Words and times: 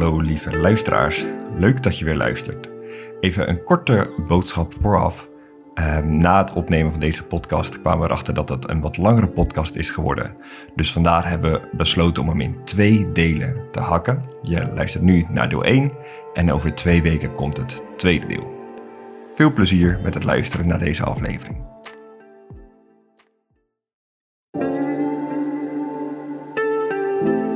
Hallo 0.00 0.20
lieve 0.20 0.56
luisteraars, 0.56 1.24
leuk 1.56 1.82
dat 1.82 1.98
je 1.98 2.04
weer 2.04 2.16
luistert. 2.16 2.68
Even 3.20 3.48
een 3.48 3.64
korte 3.64 4.14
boodschap 4.28 4.74
vooraf. 4.80 5.28
Ehm, 5.74 6.16
na 6.16 6.38
het 6.38 6.52
opnemen 6.52 6.90
van 6.90 7.00
deze 7.00 7.26
podcast 7.26 7.80
kwamen 7.80 8.00
we 8.00 8.06
erachter 8.06 8.34
dat 8.34 8.48
het 8.48 8.68
een 8.68 8.80
wat 8.80 8.96
langere 8.96 9.28
podcast 9.28 9.76
is 9.76 9.90
geworden. 9.90 10.36
Dus 10.74 10.92
vandaar 10.92 11.28
hebben 11.28 11.52
we 11.52 11.68
besloten 11.72 12.22
om 12.22 12.28
hem 12.28 12.40
in 12.40 12.64
twee 12.64 13.12
delen 13.12 13.70
te 13.70 13.80
hakken. 13.80 14.24
Je 14.42 14.70
luistert 14.74 15.04
nu 15.04 15.26
naar 15.28 15.48
deel 15.48 15.64
1 15.64 15.92
en 16.34 16.52
over 16.52 16.74
twee 16.74 17.02
weken 17.02 17.34
komt 17.34 17.56
het 17.56 17.82
tweede 17.96 18.26
deel. 18.26 18.54
Veel 19.30 19.52
plezier 19.52 20.00
met 20.02 20.14
het 20.14 20.24
luisteren 20.24 20.66
naar 20.66 20.78
deze 20.78 21.04
aflevering. 21.04 21.69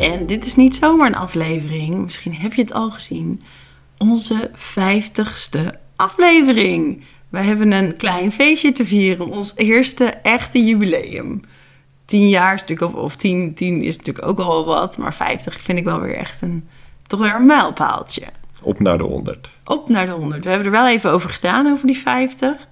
En 0.00 0.26
dit 0.26 0.44
is 0.44 0.56
niet 0.56 0.76
zomaar 0.76 1.06
een 1.06 1.14
aflevering, 1.14 2.02
misschien 2.02 2.34
heb 2.34 2.54
je 2.54 2.62
het 2.62 2.72
al 2.72 2.90
gezien. 2.90 3.42
Onze 3.98 4.50
50ste 4.54 5.76
aflevering. 5.96 7.04
Wij 7.28 7.44
hebben 7.44 7.72
een 7.72 7.96
klein 7.96 8.32
feestje 8.32 8.72
te 8.72 8.86
vieren, 8.86 9.26
ons 9.26 9.52
eerste 9.56 10.04
echte 10.04 10.64
jubileum. 10.64 11.40
10 12.04 12.28
jaar 12.28 12.54
is 12.54 12.60
natuurlijk, 12.60 12.96
of 12.96 13.16
10, 13.16 13.54
10 13.54 13.82
is 13.82 13.96
natuurlijk 13.96 14.26
ook 14.26 14.38
al 14.38 14.64
wat, 14.64 14.98
maar 14.98 15.14
50 15.14 15.60
vind 15.60 15.78
ik 15.78 15.84
wel 15.84 16.00
weer 16.00 16.16
echt 16.16 16.42
een, 16.42 16.68
toch 17.06 17.20
weer 17.20 17.34
een 17.34 17.46
mijlpaaltje. 17.46 18.22
Op 18.62 18.80
naar 18.80 18.98
de 18.98 19.04
100. 19.04 19.48
Op 19.64 19.88
naar 19.88 20.06
de 20.06 20.12
100. 20.12 20.44
We 20.44 20.48
hebben 20.48 20.66
er 20.66 20.72
wel 20.72 20.88
even 20.88 21.10
over 21.10 21.30
gedaan, 21.30 21.66
over 21.66 21.86
die 21.86 21.98
50. 21.98 22.68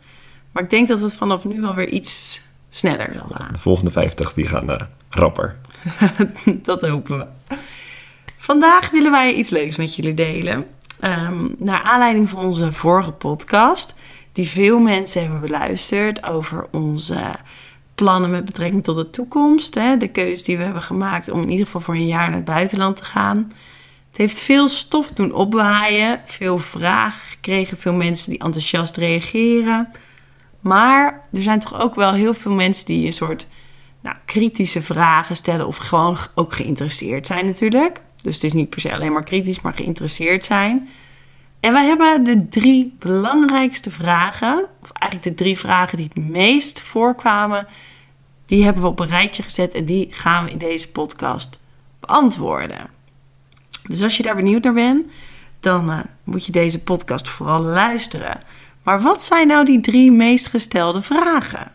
Maar 0.52 0.62
ik 0.62 0.70
denk 0.70 0.88
dat 0.88 1.00
het 1.00 1.14
vanaf 1.14 1.44
nu 1.44 1.60
wel 1.60 1.74
weer 1.74 1.88
iets 1.88 2.42
sneller 2.70 3.10
zal 3.14 3.28
gaan. 3.32 3.52
De 3.52 3.58
volgende 3.58 3.90
50 3.90 4.34
die 4.34 4.46
gaan 4.46 4.70
uh, 4.70 4.76
rapper. 5.08 5.56
dat 6.62 6.82
hopen 6.82 7.18
we. 7.18 7.26
Vandaag 8.38 8.90
willen 8.90 9.10
wij 9.10 9.34
iets 9.34 9.50
leuks 9.50 9.76
met 9.76 9.94
jullie 9.94 10.14
delen. 10.14 10.66
Um, 11.04 11.54
naar 11.58 11.82
aanleiding 11.82 12.28
van 12.28 12.44
onze 12.44 12.72
vorige 12.72 13.12
podcast, 13.12 13.94
die 14.32 14.48
veel 14.48 14.78
mensen 14.78 15.20
hebben 15.22 15.40
beluisterd 15.40 16.24
over 16.24 16.66
onze 16.70 17.36
plannen 17.94 18.30
met 18.30 18.44
betrekking 18.44 18.84
tot 18.84 18.96
de 18.96 19.10
toekomst. 19.10 19.74
Hè, 19.74 19.96
de 19.96 20.08
keuze 20.08 20.44
die 20.44 20.56
we 20.56 20.64
hebben 20.64 20.82
gemaakt 20.82 21.30
om 21.30 21.42
in 21.42 21.50
ieder 21.50 21.66
geval 21.66 21.80
voor 21.80 21.94
een 21.94 22.06
jaar 22.06 22.26
naar 22.26 22.36
het 22.36 22.44
buitenland 22.44 22.96
te 22.96 23.04
gaan. 23.04 23.52
Het 24.08 24.16
heeft 24.16 24.38
veel 24.38 24.68
stof 24.68 25.10
doen 25.10 25.32
opwaaien, 25.32 26.20
veel 26.24 26.58
vragen 26.58 27.20
gekregen, 27.28 27.78
veel 27.78 27.92
mensen 27.92 28.30
die 28.30 28.40
enthousiast 28.40 28.96
reageren. 28.96 29.88
Maar 30.60 31.26
er 31.32 31.42
zijn 31.42 31.58
toch 31.58 31.80
ook 31.80 31.94
wel 31.94 32.12
heel 32.12 32.34
veel 32.34 32.52
mensen 32.52 32.86
die 32.86 33.06
een 33.06 33.12
soort 33.12 33.48
nou, 34.00 34.16
kritische 34.24 34.82
vragen 34.82 35.36
stellen 35.36 35.66
of 35.66 35.76
gewoon 35.76 36.18
ook 36.34 36.54
geïnteresseerd 36.54 37.26
zijn 37.26 37.46
natuurlijk. 37.46 38.00
Dus 38.22 38.34
het 38.34 38.44
is 38.44 38.52
niet 38.52 38.70
per 38.70 38.80
se 38.80 38.92
alleen 38.92 39.12
maar 39.12 39.24
kritisch, 39.24 39.60
maar 39.60 39.74
geïnteresseerd 39.74 40.44
zijn. 40.44 40.88
En 41.60 41.72
wij 41.72 41.86
hebben 41.86 42.24
de 42.24 42.48
drie 42.48 42.96
belangrijkste 42.98 43.90
vragen, 43.90 44.66
of 44.82 44.90
eigenlijk 44.92 45.36
de 45.36 45.42
drie 45.44 45.58
vragen 45.58 45.96
die 45.96 46.10
het 46.14 46.28
meest 46.28 46.80
voorkwamen, 46.80 47.66
die 48.46 48.64
hebben 48.64 48.82
we 48.82 48.88
op 48.88 49.00
een 49.00 49.08
rijtje 49.08 49.42
gezet 49.42 49.74
en 49.74 49.84
die 49.84 50.08
gaan 50.10 50.44
we 50.44 50.50
in 50.50 50.58
deze 50.58 50.90
podcast 50.90 51.62
beantwoorden. 52.00 52.90
Dus 53.82 54.02
als 54.02 54.16
je 54.16 54.22
daar 54.22 54.36
benieuwd 54.36 54.62
naar 54.62 54.72
bent, 54.72 55.06
dan 55.60 55.90
uh, 55.90 55.98
moet 56.24 56.46
je 56.46 56.52
deze 56.52 56.82
podcast 56.82 57.28
vooral 57.28 57.60
luisteren. 57.60 58.42
Maar 58.82 59.00
wat 59.02 59.22
zijn 59.22 59.46
nou 59.46 59.64
die 59.64 59.80
drie 59.80 60.12
meest 60.12 60.46
gestelde 60.46 61.02
vragen? 61.02 61.72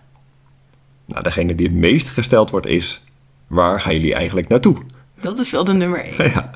Nou, 1.06 1.24
degene 1.24 1.56
die 1.56 1.68
het 1.68 1.76
meest 1.76 2.08
gesteld 2.08 2.50
wordt 2.50 2.66
is: 2.66 3.02
waar 3.48 3.82
gaan 3.82 3.94
jullie 3.94 4.14
eigenlijk 4.14 4.48
naartoe? 4.48 4.78
Dat 5.22 5.40
is 5.40 5.52
wel 5.52 5.64
de 5.64 5.74
nummer 5.74 6.06
één. 6.06 6.32
ja. 6.34 6.52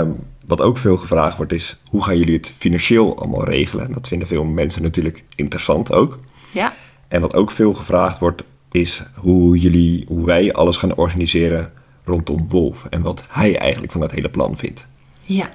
Um, 0.00 0.16
wat 0.46 0.60
ook 0.60 0.78
veel 0.78 0.96
gevraagd 0.96 1.36
wordt 1.36 1.52
is: 1.52 1.76
hoe 1.88 2.04
gaan 2.04 2.18
jullie 2.18 2.36
het 2.36 2.52
financieel 2.58 3.18
allemaal 3.18 3.44
regelen? 3.44 3.92
Dat 3.92 4.08
vinden 4.08 4.28
veel 4.28 4.44
mensen 4.44 4.82
natuurlijk 4.82 5.24
interessant 5.36 5.92
ook. 5.92 6.18
Ja. 6.50 6.74
En 7.08 7.20
wat 7.20 7.34
ook 7.34 7.50
veel 7.50 7.74
gevraagd 7.74 8.18
wordt 8.18 8.42
is 8.70 9.02
hoe 9.14 9.58
jullie, 9.58 10.04
hoe 10.08 10.26
wij 10.26 10.52
alles 10.52 10.76
gaan 10.76 10.94
organiseren 10.94 11.72
rondom 12.04 12.48
Wolf 12.48 12.84
en 12.84 13.02
wat 13.02 13.24
hij 13.28 13.58
eigenlijk 13.58 13.92
van 13.92 14.00
dat 14.00 14.10
hele 14.10 14.28
plan 14.28 14.56
vindt. 14.56 14.86
Ja, 15.22 15.50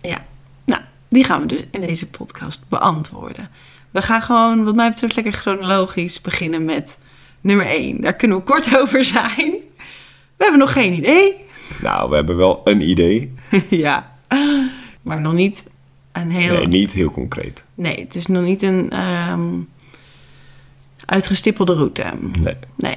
ja. 0.00 0.24
Nou, 0.64 0.82
die 1.08 1.24
gaan 1.24 1.40
we 1.40 1.46
dus 1.46 1.64
in 1.70 1.80
deze 1.80 2.10
podcast 2.10 2.68
beantwoorden. 2.68 3.48
We 3.90 4.02
gaan 4.02 4.22
gewoon, 4.22 4.64
wat 4.64 4.74
mij 4.74 4.88
betreft, 4.88 5.14
lekker 5.14 5.32
chronologisch 5.32 6.20
beginnen 6.20 6.64
met 6.64 6.98
nummer 7.40 7.66
1. 7.66 8.00
Daar 8.00 8.14
kunnen 8.14 8.36
we 8.36 8.42
kort 8.42 8.76
over 8.80 9.04
zijn. 9.04 9.52
We 10.36 10.44
hebben 10.44 10.58
nog 10.58 10.72
geen 10.72 10.92
idee. 10.92 11.34
Nou, 11.82 12.10
we 12.10 12.14
hebben 12.14 12.36
wel 12.36 12.60
een 12.64 12.88
idee. 12.88 13.34
ja, 13.68 14.12
maar 15.02 15.20
nog 15.20 15.32
niet 15.32 15.64
een 16.12 16.30
heel... 16.30 16.54
Nee, 16.54 16.66
niet 16.66 16.92
heel 16.92 17.10
concreet. 17.10 17.64
Nee, 17.74 18.00
het 18.00 18.14
is 18.14 18.26
nog 18.26 18.44
niet 18.44 18.62
een 18.62 18.92
um, 19.30 19.68
uitgestippelde 21.04 21.74
route. 21.74 22.04
Nee. 22.40 22.56
Nee. 22.76 22.96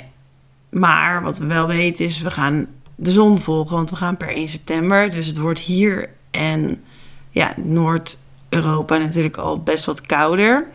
Maar 0.70 1.24
wat 1.24 1.38
we 1.38 1.46
wel 1.46 1.68
weten 1.68 2.06
is, 2.06 2.22
we 2.22 2.32
gaan 2.32 2.68
de 2.96 3.12
zon 3.12 3.40
volgen, 3.40 3.76
want 3.76 3.90
we 3.90 3.96
gaan 3.96 4.18
per 4.18 4.30
1 4.30 4.50
september. 4.50 5.10
Dus 5.10 5.28
het 5.28 5.38
wordt 5.38 5.60
hier 5.60 6.10
en 6.32 6.84
ja, 7.30 7.54
Noord-Europa 7.58 8.98
natuurlijk 8.98 9.38
al 9.38 9.64
best 9.64 9.86
wat 9.86 10.02
kouder. 10.02 10.68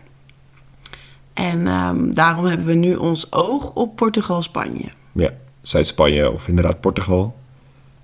En 1.37 1.67
um, 1.67 2.15
daarom 2.15 2.45
hebben 2.45 2.67
we 2.67 2.75
nu 2.75 2.95
ons 2.95 3.33
oog 3.33 3.71
op 3.75 3.97
Portugal-Spanje. 3.97 4.89
Ja, 5.13 5.33
Zuid-Spanje 5.63 6.31
of 6.31 6.49
inderdaad 6.49 6.81
Portugal. 6.81 7.37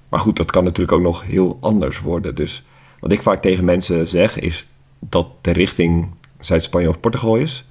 Maar 0.09 0.20
goed, 0.20 0.37
dat 0.37 0.50
kan 0.50 0.65
natuurlijk 0.65 0.93
ook 0.93 1.03
nog 1.03 1.22
heel 1.26 1.59
anders 1.60 2.00
worden. 2.00 2.34
Dus 2.34 2.65
wat 3.00 3.12
ik 3.12 3.22
vaak 3.22 3.42
tegen 3.42 3.65
mensen 3.65 4.09
zeg 4.09 4.38
is 4.38 4.66
dat 4.98 5.28
de 5.41 5.50
richting 5.50 6.09
Zuid-Spanje 6.38 6.88
of 6.88 7.00
Portugal 7.00 7.37
is. 7.37 7.65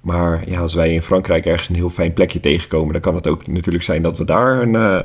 Maar 0.00 0.48
ja, 0.48 0.60
als 0.60 0.74
wij 0.74 0.94
in 0.94 1.02
Frankrijk 1.02 1.46
ergens 1.46 1.68
een 1.68 1.74
heel 1.74 1.90
fijn 1.90 2.12
plekje 2.12 2.40
tegenkomen, 2.40 2.92
dan 2.92 3.02
kan 3.02 3.14
het 3.14 3.26
ook 3.26 3.46
natuurlijk 3.46 3.84
zijn 3.84 4.02
dat 4.02 4.18
we 4.18 4.24
daar 4.24 4.62
een 4.62 4.74
uh, 4.74 5.00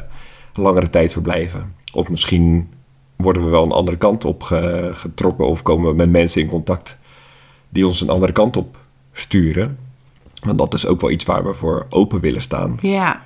langere 0.54 0.90
tijd 0.90 1.14
verblijven. 1.14 1.76
Of 1.94 2.10
misschien 2.10 2.70
worden 3.16 3.44
we 3.44 3.50
wel 3.50 3.64
een 3.64 3.72
andere 3.72 3.98
kant 3.98 4.26
op 4.26 4.44
getrokken 4.92 5.48
of 5.48 5.62
komen 5.62 5.90
we 5.90 5.96
met 5.96 6.10
mensen 6.10 6.42
in 6.42 6.48
contact 6.48 6.98
die 7.70 7.86
ons 7.86 8.02
een 8.02 8.10
andere 8.10 8.32
kant 8.32 8.58
op 8.58 8.78
sturen. 9.12 9.78
Want 10.42 10.58
dat 10.58 10.74
is 10.74 10.86
ook 10.86 11.02
wel 11.02 11.10
iets 11.12 11.26
waar 11.26 11.44
we 11.44 11.54
voor 11.54 11.86
open 11.90 12.20
willen 12.20 12.42
staan. 12.42 12.78
Ja. 12.82 13.22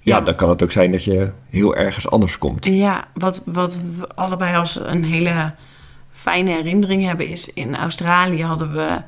Ja, 0.00 0.20
dan 0.20 0.34
kan 0.34 0.48
het 0.48 0.62
ook 0.62 0.72
zijn 0.72 0.92
dat 0.92 1.04
je 1.04 1.30
heel 1.50 1.76
ergens 1.76 2.10
anders 2.10 2.38
komt. 2.38 2.64
Ja, 2.64 3.08
wat, 3.14 3.42
wat 3.44 3.80
we 3.98 4.08
allebei 4.14 4.56
als 4.56 4.80
een 4.80 5.04
hele 5.04 5.54
fijne 6.12 6.50
herinnering 6.50 7.04
hebben 7.04 7.28
is... 7.28 7.52
in 7.52 7.76
Australië 7.76 8.42
hadden 8.44 8.72
we 8.72 9.02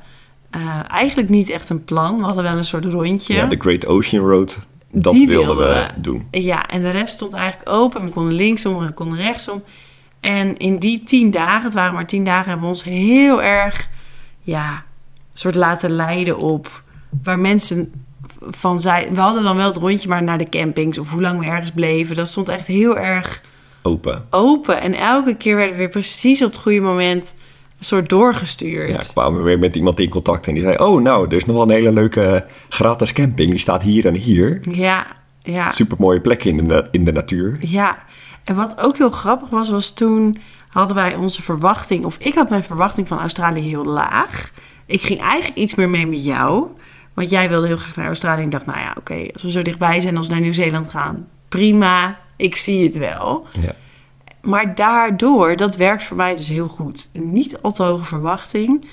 uh, 0.57 0.79
eigenlijk 0.87 1.29
niet 1.29 1.49
echt 1.49 1.69
een 1.69 1.83
plan. 1.83 2.17
We 2.17 2.23
hadden 2.23 2.43
wel 2.43 2.57
een 2.57 2.63
soort 2.63 2.85
rondje. 2.85 3.33
Ja, 3.33 3.45
de 3.45 3.59
Great 3.59 3.85
Ocean 3.85 4.25
Road, 4.25 4.59
dat 4.91 5.13
wilden, 5.13 5.35
wilden 5.35 5.57
we 5.57 5.87
doen. 5.95 6.27
Ja, 6.31 6.67
en 6.67 6.81
de 6.81 6.89
rest 6.89 7.13
stond 7.13 7.33
eigenlijk 7.33 7.69
open. 7.69 8.03
We 8.03 8.09
konden 8.09 8.33
linksom 8.33 8.79
en 8.79 8.85
we 8.85 8.93
konden 8.93 9.17
rechtsom. 9.17 9.63
En 10.19 10.57
in 10.57 10.79
die 10.79 11.03
tien 11.03 11.31
dagen, 11.31 11.63
het 11.63 11.73
waren 11.73 11.93
maar 11.93 12.07
tien 12.07 12.23
dagen... 12.23 12.49
hebben 12.49 12.61
we 12.61 12.73
ons 12.73 12.83
heel 12.83 13.41
erg... 13.41 13.89
ja, 14.41 14.83
soort 15.33 15.55
laten 15.55 15.91
leiden 15.91 16.37
op 16.37 16.83
waar 17.23 17.39
mensen 17.39 17.91
van 18.39 18.79
zeiden. 18.79 19.13
We 19.13 19.19
hadden 19.19 19.43
dan 19.43 19.55
wel 19.55 19.67
het 19.67 19.75
rondje 19.75 20.09
maar 20.09 20.23
naar 20.23 20.37
de 20.37 20.49
campings 20.49 20.97
of 20.97 21.09
hoe 21.09 21.21
lang 21.21 21.39
we 21.39 21.45
ergens 21.45 21.71
bleven. 21.71 22.15
Dat 22.15 22.27
stond 22.27 22.49
echt 22.49 22.67
heel 22.67 22.97
erg 22.97 23.41
open. 23.81 24.25
open. 24.29 24.81
En 24.81 24.93
elke 24.93 25.35
keer 25.35 25.55
werden 25.55 25.71
we 25.71 25.77
weer 25.77 25.89
precies 25.89 26.43
op 26.43 26.51
het 26.51 26.61
goede 26.61 26.81
moment 26.81 27.33
een 27.79 27.85
soort 27.85 28.09
doorgestuurd. 28.09 28.89
Ja, 28.89 29.11
kwamen 29.13 29.37
we 29.37 29.45
weer 29.45 29.59
met 29.59 29.75
iemand 29.75 29.99
in 29.99 30.09
contact 30.09 30.47
en 30.47 30.53
die 30.53 30.63
zei... 30.63 30.77
Oh, 30.77 31.01
nou, 31.01 31.27
er 31.27 31.33
is 31.33 31.45
nog 31.45 31.55
wel 31.55 31.65
een 31.65 31.75
hele 31.75 31.93
leuke 31.93 32.45
gratis 32.69 33.13
camping. 33.13 33.49
Die 33.49 33.59
staat 33.59 33.81
hier 33.81 34.05
en 34.05 34.15
hier. 34.15 34.61
ja, 34.69 35.07
ja. 35.43 35.71
Super 35.71 35.97
mooie 35.99 36.21
plek 36.21 36.43
in 36.43 36.67
de, 36.67 36.87
in 36.91 37.05
de 37.05 37.11
natuur. 37.11 37.57
Ja, 37.61 37.97
en 38.43 38.55
wat 38.55 38.77
ook 38.77 38.97
heel 38.97 39.11
grappig 39.11 39.49
was, 39.49 39.69
was 39.69 39.93
toen 39.93 40.37
hadden 40.67 40.95
wij 40.95 41.15
onze 41.15 41.41
verwachting, 41.41 42.05
of 42.05 42.17
ik 42.19 42.33
had 42.33 42.49
mijn 42.49 42.63
verwachting 42.63 43.07
van 43.07 43.19
Australië 43.19 43.61
heel 43.61 43.85
laag. 43.85 44.51
Ik 44.85 45.01
ging 45.01 45.21
eigenlijk 45.21 45.59
iets 45.59 45.75
meer 45.75 45.89
mee 45.89 46.07
met 46.07 46.23
jou, 46.23 46.67
want 47.13 47.29
jij 47.29 47.49
wilde 47.49 47.67
heel 47.67 47.77
graag 47.77 47.95
naar 47.95 48.05
Australië. 48.05 48.43
Ik 48.43 48.51
dacht, 48.51 48.65
nou 48.65 48.79
ja, 48.79 48.95
oké, 48.97 49.25
als 49.33 49.41
we 49.41 49.51
zo 49.51 49.61
dichtbij 49.61 49.99
zijn 49.99 50.17
als 50.17 50.27
we 50.27 50.33
naar 50.33 50.41
Nieuw-Zeeland 50.41 50.89
gaan, 50.89 51.27
prima, 51.49 52.19
ik 52.35 52.55
zie 52.55 52.83
het 52.83 52.97
wel. 52.97 53.47
Ja. 53.51 53.75
Maar 54.41 54.75
daardoor, 54.75 55.55
dat 55.55 55.75
werkt 55.75 56.03
voor 56.03 56.17
mij 56.17 56.35
dus 56.35 56.47
heel 56.47 56.67
goed. 56.67 57.09
Een 57.13 57.33
niet 57.33 57.61
al 57.61 57.71
te 57.71 57.83
hoge 57.83 58.05
verwachting. 58.05 58.85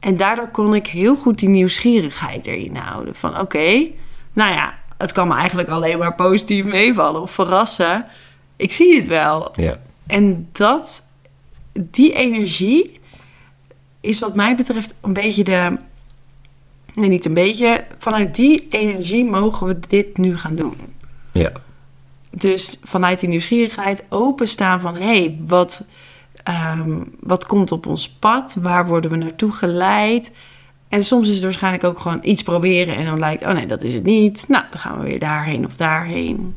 En 0.00 0.16
daardoor 0.16 0.48
kon 0.48 0.74
ik 0.74 0.86
heel 0.86 1.16
goed 1.16 1.38
die 1.38 1.48
nieuwsgierigheid 1.48 2.46
erin 2.46 2.76
houden. 2.76 3.14
Van 3.14 3.40
oké, 3.40 3.88
nou 4.32 4.52
ja, 4.52 4.74
het 4.96 5.12
kan 5.12 5.28
me 5.28 5.34
eigenlijk 5.34 5.68
alleen 5.68 5.98
maar 5.98 6.14
positief 6.14 6.64
meevallen 6.64 7.22
of 7.22 7.30
verrassen. 7.30 8.06
Ik 8.56 8.72
zie 8.72 8.96
het 8.96 9.06
wel. 9.06 9.52
Ja. 9.56 9.78
En 10.06 10.48
dat, 10.52 11.02
die 11.72 12.12
energie 12.12 13.00
is 14.00 14.18
wat 14.18 14.34
mij 14.34 14.56
betreft 14.56 14.94
een 15.00 15.12
beetje 15.12 15.44
de... 15.44 15.76
Nee, 16.94 17.08
niet 17.08 17.24
een 17.24 17.34
beetje. 17.34 17.84
Vanuit 17.98 18.34
die 18.34 18.66
energie 18.70 19.24
mogen 19.24 19.66
we 19.66 19.78
dit 19.88 20.16
nu 20.16 20.36
gaan 20.36 20.54
doen. 20.54 20.76
Ja. 21.32 21.52
Dus 22.30 22.80
vanuit 22.84 23.20
die 23.20 23.28
nieuwsgierigheid 23.28 24.04
openstaan 24.08 24.80
van... 24.80 24.94
hé, 24.94 25.02
hey, 25.02 25.38
wat, 25.46 25.86
ehm, 26.42 27.02
wat 27.20 27.46
komt 27.46 27.72
op 27.72 27.86
ons 27.86 28.08
pad? 28.10 28.56
Waar 28.60 28.86
worden 28.86 29.10
we 29.10 29.16
naartoe 29.16 29.52
geleid? 29.52 30.34
En 30.88 31.04
soms 31.04 31.28
is 31.28 31.34
het 31.34 31.44
waarschijnlijk 31.44 31.84
ook 31.84 32.00
gewoon 32.00 32.20
iets 32.22 32.42
proberen... 32.42 32.96
en 32.96 33.04
dan 33.04 33.18
lijkt, 33.18 33.42
oh 33.42 33.52
nee, 33.52 33.66
dat 33.66 33.82
is 33.82 33.94
het 33.94 34.04
niet. 34.04 34.44
Nou, 34.48 34.64
dan 34.70 34.80
gaan 34.80 34.98
we 34.98 35.04
weer 35.04 35.18
daarheen 35.18 35.66
of 35.66 35.76
daarheen. 35.76 36.54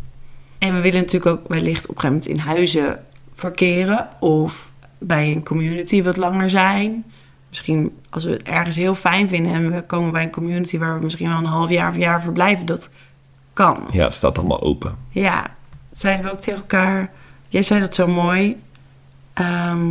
En 0.57 0.75
we 0.75 0.81
willen 0.81 1.01
natuurlijk 1.01 1.40
ook 1.40 1.48
wellicht 1.48 1.88
op 1.88 1.95
een 1.95 2.01
gegeven 2.01 2.07
moment 2.07 2.25
in 2.25 2.38
huizen 2.38 3.04
verkeren... 3.36 4.10
of 4.19 4.69
bij 4.98 5.31
een 5.31 5.44
community 5.44 6.04
wat 6.04 6.18
langer 6.18 6.50
zijn. 6.50 7.06
Misschien 7.49 7.97
als 8.09 8.23
we 8.23 8.31
het 8.31 8.41
ergens 8.41 8.75
heel 8.75 8.95
fijn 8.95 9.29
vinden... 9.29 9.53
en 9.53 9.71
we 9.71 9.81
komen 9.83 10.11
bij 10.11 10.23
een 10.23 10.31
community 10.31 10.77
waar 10.77 10.97
we 10.97 11.03
misschien 11.03 11.27
wel 11.29 11.38
een 11.38 11.45
half 11.45 11.69
jaar 11.69 11.89
of 11.89 11.94
een 11.95 12.01
jaar 12.01 12.21
verblijven... 12.21 12.65
dat 12.65 12.91
kan. 13.53 13.83
ja, 13.91 14.03
het 14.03 14.13
staat 14.13 14.38
allemaal 14.38 14.61
open. 14.61 14.95
Ja, 15.09 15.55
zeiden 15.91 16.25
we 16.25 16.31
ook 16.31 16.39
tegen 16.41 16.59
elkaar. 16.59 17.11
Jij 17.49 17.61
zei 17.61 17.79
dat 17.79 17.95
zo 17.95 18.07
mooi. 18.07 18.55
Ehm 19.33 19.88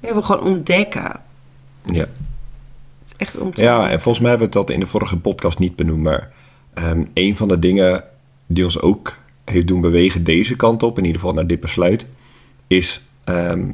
we 0.00 0.22
gewoon 0.22 0.42
ontdekken. 0.42 1.20
Ja. 1.82 2.00
Het 2.00 2.08
is 3.04 3.12
echt 3.16 3.38
om 3.38 3.54
te 3.54 3.62
Ja, 3.62 3.68
ontdekken. 3.68 3.96
en 3.96 4.00
volgens 4.02 4.22
mij 4.22 4.30
hebben 4.30 4.48
we 4.48 4.54
dat 4.54 4.70
in 4.70 4.80
de 4.80 4.86
vorige 4.86 5.16
podcast 5.16 5.58
niet 5.58 5.76
benoemd, 5.76 6.02
maar 6.02 6.32
ehm, 6.74 7.04
een 7.14 7.36
van 7.36 7.48
de 7.48 7.58
dingen 7.58 8.04
die 8.46 8.64
ons 8.64 8.80
ook 8.80 9.16
heeft 9.44 9.66
doen 9.66 9.80
bewegen 9.80 10.24
deze 10.24 10.56
kant 10.56 10.82
op, 10.82 10.98
in 10.98 11.04
ieder 11.04 11.20
geval 11.20 11.34
naar 11.34 11.46
dit 11.46 11.60
besluit, 11.60 12.06
is 12.66 13.02
ehm, 13.24 13.70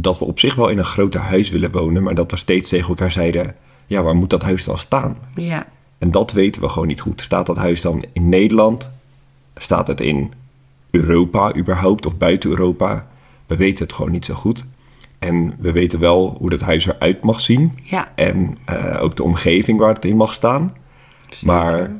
dat 0.00 0.18
we 0.18 0.24
op 0.24 0.38
zich 0.38 0.54
wel 0.54 0.68
in 0.68 0.78
een 0.78 0.84
groter 0.84 1.20
huis 1.20 1.50
willen 1.50 1.72
wonen, 1.72 2.02
maar 2.02 2.14
dat 2.14 2.30
we 2.30 2.36
steeds 2.36 2.68
tegen 2.68 2.88
elkaar 2.88 3.10
zeiden, 3.10 3.54
ja, 3.86 4.02
waar 4.02 4.14
moet 4.16 4.30
dat 4.30 4.42
huis 4.42 4.64
dan 4.64 4.78
staan? 4.78 5.16
Ja, 5.34 5.66
En 5.98 6.10
dat 6.10 6.32
weten 6.32 6.62
we 6.62 6.68
gewoon 6.68 6.88
niet 6.88 7.00
goed. 7.00 7.20
Staat 7.20 7.46
dat 7.46 7.56
huis 7.56 7.80
dan 7.80 8.04
in 8.12 8.28
Nederland? 8.28 8.88
Staat 9.56 9.86
het 9.86 10.00
in 10.00 10.32
Europa 10.90 11.56
überhaupt 11.56 12.06
of 12.06 12.16
buiten 12.16 12.50
Europa? 12.50 13.06
We 13.46 13.56
weten 13.56 13.84
het 13.84 13.92
gewoon 13.92 14.10
niet 14.10 14.24
zo 14.24 14.34
goed. 14.34 14.64
En 15.18 15.54
we 15.58 15.72
weten 15.72 16.00
wel 16.00 16.36
hoe 16.38 16.50
dat 16.50 16.60
huis 16.60 16.86
eruit 16.86 17.24
mag 17.24 17.40
zien. 17.40 17.78
ja. 17.82 18.12
En 18.14 18.58
eh, 18.64 19.02
ook 19.02 19.16
de 19.16 19.22
omgeving 19.22 19.78
waar 19.78 19.94
het 19.94 20.04
in 20.04 20.16
mag 20.16 20.34
staan. 20.34 20.74
Maar 21.44 21.92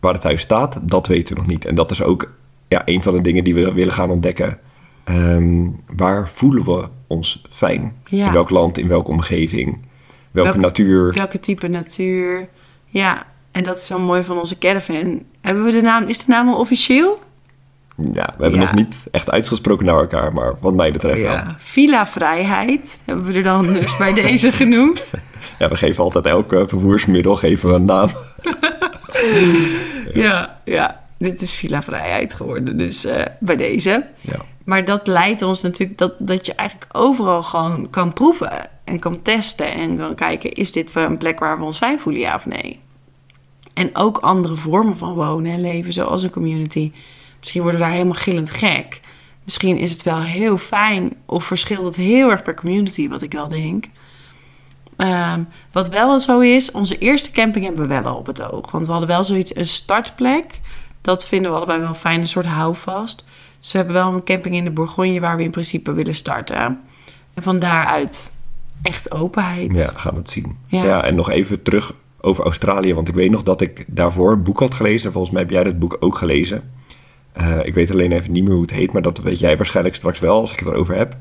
waar 0.00 0.14
het 0.14 0.22
huis 0.22 0.40
staat, 0.40 0.78
dat 0.82 1.06
weten 1.06 1.34
we 1.34 1.40
nog 1.40 1.50
niet. 1.50 1.64
En 1.64 1.74
dat 1.74 1.90
is 1.90 2.02
ook 2.02 2.32
ja, 2.68 2.82
een 2.84 3.02
van 3.02 3.14
de 3.14 3.20
dingen 3.20 3.44
die 3.44 3.54
we 3.54 3.72
willen 3.72 3.92
gaan 3.92 4.10
ontdekken. 4.10 4.58
Ehm, 5.04 5.66
waar 5.96 6.28
voelen 6.28 6.64
we 6.64 6.88
ons 7.06 7.42
fijn? 7.50 7.92
Ja. 8.04 8.26
In 8.26 8.32
welk 8.32 8.50
land, 8.50 8.78
in 8.78 8.88
welke 8.88 9.10
omgeving? 9.10 9.78
Welke 10.30 10.48
Welke- 10.50 10.66
natuur? 10.66 11.12
Welke 11.12 11.40
type 11.40 11.68
natuur. 11.68 12.48
Ja, 12.86 13.26
en 13.50 13.62
dat 13.64 13.76
is 13.76 13.86
zo 13.86 13.98
mooi 13.98 14.22
van 14.24 14.38
onze 14.38 14.58
caravan. 14.58 15.22
Hebben 15.40 15.64
we 15.64 15.70
de 15.72 15.80
naam, 15.80 16.04
is 16.08 16.18
de 16.18 16.24
naam 16.32 16.48
al 16.48 16.58
officieel? 16.58 17.18
Ja, 18.12 18.34
we 18.36 18.42
hebben 18.42 18.60
Ja. 18.60 18.64
nog 18.66 18.74
niet 18.74 18.96
echt 19.10 19.30
uitgesproken 19.30 19.86
naar 19.86 19.98
elkaar, 19.98 20.32
maar 20.32 20.54
wat 20.60 20.74
mij 20.74 20.92
betreft 20.92 21.20
wel. 21.22 21.32
Ja. 21.32 21.56
Villa 21.58 22.06
Vrijheid 22.06 23.02
hebben 23.04 23.24
we 23.24 23.32
er 23.32 23.42
dan 23.42 23.66
dus 23.72 23.96
bij 23.96 24.12
deze 24.22 24.52
genoemd. 24.52 25.10
Ja, 25.58 25.68
we 25.68 25.76
geven 25.76 26.04
altijd 26.04 26.26
elke 26.26 26.64
vervoersmiddel 26.68 27.36
geven 27.36 27.68
we 27.68 27.74
een 27.74 27.84
naam. 27.84 28.08
Ja, 30.12 30.60
ja. 30.64 31.02
Dit 31.18 31.40
is 31.40 31.54
Villa 31.54 31.82
Vrijheid 31.82 32.32
geworden, 32.32 32.78
dus 32.78 33.04
eh, 33.04 33.22
bij 33.40 33.56
deze. 33.56 34.04
Ja. 34.20 34.36
Maar 34.64 34.84
dat 34.84 35.06
leidt 35.06 35.42
ons 35.42 35.62
natuurlijk 35.62 35.98
dat, 35.98 36.12
dat 36.18 36.46
je 36.46 36.54
eigenlijk 36.54 36.96
overal 36.96 37.42
gewoon 37.42 37.90
kan 37.90 38.12
proeven 38.12 38.70
en 38.84 38.98
kan 38.98 39.22
testen 39.22 39.72
en 39.72 39.96
kan 39.96 40.14
kijken, 40.14 40.52
is 40.52 40.72
dit 40.72 40.94
een 40.94 41.18
plek 41.18 41.38
waar 41.38 41.58
we 41.58 41.64
ons 41.64 41.76
fijn 41.76 42.00
voelen, 42.00 42.20
ja 42.20 42.34
of 42.34 42.46
nee? 42.46 42.80
En 43.74 43.96
ook 43.96 44.18
andere 44.18 44.56
vormen 44.56 44.96
van 44.96 45.14
wonen 45.14 45.52
en 45.52 45.60
leven, 45.60 45.92
zoals 45.92 46.22
een 46.22 46.30
community. 46.30 46.92
Misschien 47.38 47.62
worden 47.62 47.80
we 47.80 47.86
daar 47.86 47.94
helemaal 47.94 48.14
gillend 48.14 48.50
gek. 48.50 49.00
Misschien 49.44 49.76
is 49.76 49.90
het 49.90 50.02
wel 50.02 50.20
heel 50.20 50.58
fijn 50.58 51.12
of 51.26 51.44
verschilt 51.44 51.84
het 51.84 51.96
heel 51.96 52.30
erg 52.30 52.42
per 52.42 52.54
community, 52.54 53.08
wat 53.08 53.22
ik 53.22 53.32
wel 53.32 53.48
denk. 53.48 53.84
Ehm, 54.96 55.42
wat 55.72 55.88
wel 55.88 56.20
zo 56.20 56.40
is, 56.40 56.70
onze 56.70 56.98
eerste 56.98 57.30
camping 57.30 57.64
hebben 57.64 57.88
we 57.88 58.02
wel 58.02 58.16
op 58.16 58.26
het 58.26 58.52
oog. 58.52 58.70
Want 58.70 58.86
we 58.86 58.90
hadden 58.90 59.10
wel 59.10 59.24
zoiets, 59.24 59.56
een 59.56 59.66
startplek. 59.66 60.60
Dat 61.04 61.26
vinden 61.26 61.50
we 61.50 61.56
allebei 61.56 61.80
wel 61.80 61.94
fijn, 61.94 62.20
een 62.20 62.26
soort 62.26 62.46
houvast. 62.46 63.24
Dus 63.58 63.72
we 63.72 63.78
hebben 63.78 63.96
wel 63.96 64.12
een 64.12 64.24
camping 64.24 64.54
in 64.54 64.64
de 64.64 64.70
Bourgogne 64.70 65.20
waar 65.20 65.36
we 65.36 65.42
in 65.42 65.50
principe 65.50 65.92
willen 65.92 66.14
starten. 66.14 66.56
En 67.34 67.42
van 67.42 67.58
daaruit 67.58 68.36
echt 68.82 69.10
openheid. 69.10 69.72
ja, 69.74 69.90
gaan 69.94 70.12
we 70.12 70.18
het 70.18 70.30
zien. 70.30 70.56
Ja. 70.66 70.84
Ja. 70.84 71.04
en 71.04 71.14
nog 71.14 71.30
even 71.30 71.62
terug 71.62 71.94
over 72.20 72.44
Australië, 72.44 72.94
want 72.94 73.08
ik 73.08 73.14
weet 73.14 73.30
nog 73.30 73.42
dat 73.42 73.60
ik 73.60 73.84
daarvoor 73.86 74.32
een 74.32 74.42
boek 74.42 74.60
had 74.60 74.74
gelezen. 74.74 75.12
Volgens 75.12 75.32
mij 75.32 75.42
heb 75.42 75.50
jij 75.50 75.64
dat 75.64 75.78
boek 75.78 75.96
ook 76.00 76.16
gelezen. 76.18 76.70
Eh, 77.32 77.58
ik 77.62 77.74
weet 77.74 77.90
alleen 77.90 78.12
even 78.12 78.32
niet 78.32 78.44
meer 78.44 78.52
hoe 78.52 78.62
het 78.62 78.70
heet, 78.70 78.92
maar 78.92 79.02
dat 79.02 79.18
weet 79.18 79.38
jij 79.38 79.56
waarschijnlijk 79.56 79.96
straks 79.96 80.18
wel 80.18 80.40
als 80.40 80.52
ik 80.52 80.58
het 80.58 80.68
erover 80.68 80.96
heb. 80.96 81.16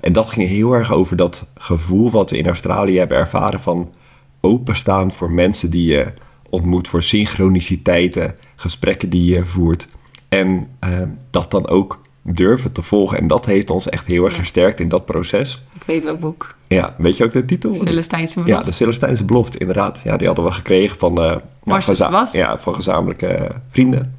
En 0.00 0.12
dat 0.12 0.28
ging 0.28 0.48
heel 0.48 0.72
erg 0.72 0.92
over 0.92 1.16
dat 1.16 1.46
gevoel 1.54 2.10
wat 2.10 2.30
we 2.30 2.38
in 2.38 2.46
Australië 2.46 2.98
hebben 2.98 3.16
ervaren 3.16 3.60
van 3.60 3.94
openstaan 4.40 5.12
voor 5.12 5.30
mensen 5.30 5.70
die 5.70 5.90
je 5.90 6.12
ontmoet, 6.50 6.88
voor 6.88 7.02
synchroniciteiten, 7.02 8.34
gesprekken 8.56 9.08
die 9.10 9.34
je 9.34 9.44
voert. 9.44 9.88
En 10.28 10.68
eh, 10.78 10.90
dat 11.30 11.50
dan 11.50 11.68
ook 11.68 12.00
durven 12.22 12.72
te 12.72 12.82
volgen. 12.82 13.18
En 13.18 13.26
dat 13.26 13.46
heeft 13.46 13.70
ons 13.70 13.88
echt 13.88 14.06
heel 14.06 14.24
erg 14.24 14.32
Ja. 14.32 14.38
versterkt 14.38 14.80
in 14.80 14.88
dat 14.88 15.04
proces. 15.04 15.64
Ik 15.74 15.82
weet 15.86 16.04
welk 16.04 16.20
boek. 16.20 16.54
Ja, 16.68 16.94
weet 16.98 17.16
je 17.16 17.24
ook 17.24 17.32
de 17.32 17.44
titel? 17.44 17.74
Celestijnse 17.74 18.38
Ja, 18.38 18.44
Belofte. 18.44 18.64
de 18.66 18.72
Celestijnse 18.72 19.24
belofte, 19.24 19.58
inderdaad. 19.58 20.00
Ja, 20.04 20.16
die 20.16 20.26
hadden 20.26 20.44
we 20.44 20.50
gekregen 20.52 20.98
van, 20.98 21.22
eh, 21.22 21.36
nou, 21.64 21.82
geza- 21.82 22.10
Was. 22.10 22.32
ja, 22.32 22.58
van 22.58 22.74
gezamenlijke 22.74 23.26
eh, 23.26 23.56
vrienden. 23.70 24.14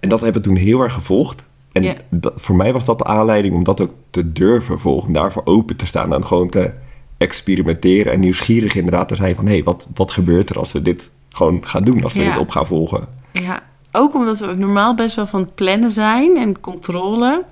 En 0.00 0.08
dat 0.08 0.20
hebben 0.20 0.42
we 0.42 0.48
toen 0.48 0.56
heel 0.56 0.80
erg 0.80 0.92
gevolgd. 0.92 1.42
En 1.72 1.82
Ja. 1.82 1.94
dat- 2.10 2.32
voor 2.36 2.56
mij 2.56 2.72
was 2.72 2.84
dat 2.84 2.98
de 2.98 3.04
aanleiding 3.04 3.54
om 3.54 3.64
dat 3.64 3.80
ook 3.80 3.92
te 4.10 4.32
durven 4.32 4.78
volgen. 4.80 5.06
Om 5.08 5.14
daarvoor 5.14 5.42
open 5.44 5.76
te 5.76 5.86
staan 5.86 6.14
en 6.14 6.26
gewoon 6.26 6.48
te 6.48 6.70
experimenteren. 7.18 8.12
En 8.12 8.20
nieuwsgierig 8.20 8.74
inderdaad 8.74 9.08
te 9.08 9.16
zijn 9.16 9.34
van... 9.34 9.46
hé, 9.46 9.52
hey, 9.52 9.62
wat, 9.64 9.88
wat 9.94 10.10
gebeurt 10.12 10.50
er 10.50 10.58
als 10.58 10.72
we 10.72 10.82
dit 10.82 11.10
gewoon 11.36 11.66
gaan 11.66 11.84
doen? 11.84 12.02
Als 12.04 12.12
we 12.12 12.20
Ja. 12.22 12.30
dit 12.32 12.38
op 12.38 12.50
gaan 12.50 12.66
volgen? 12.66 13.08
Ja, 13.32 13.62
ook 13.92 14.14
omdat 14.14 14.38
we 14.38 14.54
normaal 14.54 14.94
best 14.94 15.16
wel 15.16 15.26
van 15.26 15.40
het 15.40 15.54
plannen 15.54 15.90
zijn 15.90 16.36
en 16.36 16.60
controle. 16.60 17.44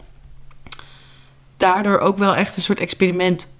Daardoor 1.56 1.98
ook 1.98 2.18
wel 2.18 2.36
echt 2.36 2.56
een 2.56 2.62
soort 2.62 2.80
experiment 2.80 3.52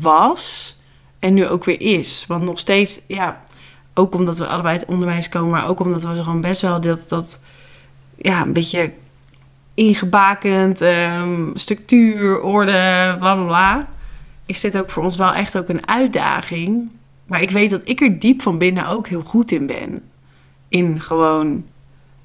was. 0.00 0.76
En 1.18 1.34
nu 1.34 1.46
ook 1.48 1.64
weer 1.64 1.80
is. 1.80 2.24
Want 2.28 2.44
nog 2.44 2.58
steeds, 2.58 3.00
ja, 3.08 3.40
ook 3.94 4.14
omdat 4.14 4.38
we 4.38 4.46
allebei 4.46 4.76
het 4.76 4.86
onderwijs 4.86 5.28
komen, 5.28 5.50
maar 5.50 5.68
ook 5.68 5.80
omdat 5.80 6.02
we 6.02 6.08
gewoon 6.08 6.40
best 6.40 6.60
wel 6.60 6.80
dat, 6.80 7.08
dat 7.08 7.40
ja, 8.16 8.42
een 8.42 8.52
beetje 8.52 8.92
ingebakend, 9.74 10.80
ehm, 10.80 11.50
structuur, 11.54 12.40
orde, 12.40 13.16
bla 13.18 13.34
bla 13.34 13.44
bla. 13.44 13.86
Is 14.46 14.60
dit 14.60 14.78
ook 14.78 14.90
voor 14.90 15.02
ons 15.04 15.16
wel 15.16 15.32
echt 15.32 15.58
ook 15.58 15.68
een 15.68 15.88
uitdaging. 15.88 16.90
Maar 17.26 17.42
ik 17.42 17.50
weet 17.50 17.70
dat 17.70 17.80
ik 17.84 18.00
er 18.00 18.18
diep 18.18 18.42
van 18.42 18.58
binnen 18.58 18.88
ook 18.88 19.08
heel 19.08 19.22
goed 19.22 19.50
in 19.50 19.66
ben 19.66 20.02
in 20.68 21.00
gewoon 21.00 21.64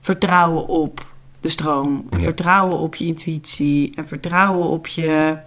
vertrouwen 0.02 0.68
op 0.68 1.06
de 1.42 1.50
stroom. 1.50 2.06
En 2.10 2.18
Ja. 2.18 2.24
vertrouwen 2.24 2.78
op 2.78 2.96
je 2.96 3.06
intuïtie. 3.06 3.92
En 3.96 4.08
vertrouwen 4.08 4.68
op 4.68 4.88
je... 4.88 5.38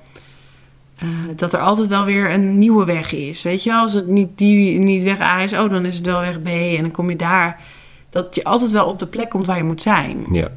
eh, 0.97 1.09
dat 1.37 1.53
er 1.53 1.61
altijd 1.61 1.89
wel 1.89 2.05
weer 2.05 2.31
een 2.33 2.59
nieuwe 2.59 2.85
weg 2.85 3.13
is. 3.13 3.43
Weet 3.43 3.63
je, 3.63 3.75
als 3.75 3.93
het 3.93 4.07
niet, 4.07 4.39
die, 4.39 4.79
niet 4.79 5.03
weg 5.03 5.21
A 5.21 5.43
is, 5.43 5.53
oh, 5.53 5.71
dan 5.71 5.85
is 5.85 5.97
het 5.97 6.07
wel 6.07 6.21
weg 6.21 6.43
B. 6.43 6.47
En 6.47 6.81
dan 6.81 6.91
kom 6.91 7.11
je 7.11 7.17
daar. 7.17 7.61
Dat 8.11 8.35
je 8.35 8.45
altijd 8.45 8.71
wel 8.71 8.87
op 8.87 8.99
de 8.99 9.07
plek 9.07 9.31
komt 9.31 9.47
waar 9.47 9.57
je 9.57 9.63
moet 9.65 9.83
zijn. 9.83 10.25
Ja. 10.33 10.49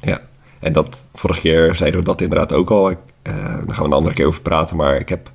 ja. 0.00 0.20
En 0.58 0.72
dat, 0.72 1.04
vorige 1.14 1.40
keer 1.40 1.74
zeiden 1.74 2.00
we 2.00 2.06
dat 2.06 2.20
inderdaad 2.20 2.52
ook 2.52 2.70
al. 2.70 2.90
Ik, 2.90 2.98
uh, 3.22 3.34
daar 3.34 3.52
gaan 3.66 3.76
we 3.78 3.84
een 3.84 3.92
andere 3.92 4.14
keer 4.14 4.26
over 4.26 4.40
praten. 4.42 4.76
Maar 4.76 4.96
ik 4.96 5.08
heb, 5.08 5.30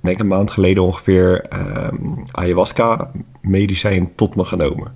denk 0.00 0.18
een 0.18 0.26
maand 0.26 0.50
geleden 0.50 0.82
ongeveer, 0.82 1.46
um, 1.52 2.24
ayahuasca 2.30 3.10
medicijn 3.40 4.14
tot 4.14 4.36
me 4.36 4.44
genomen. 4.44 4.94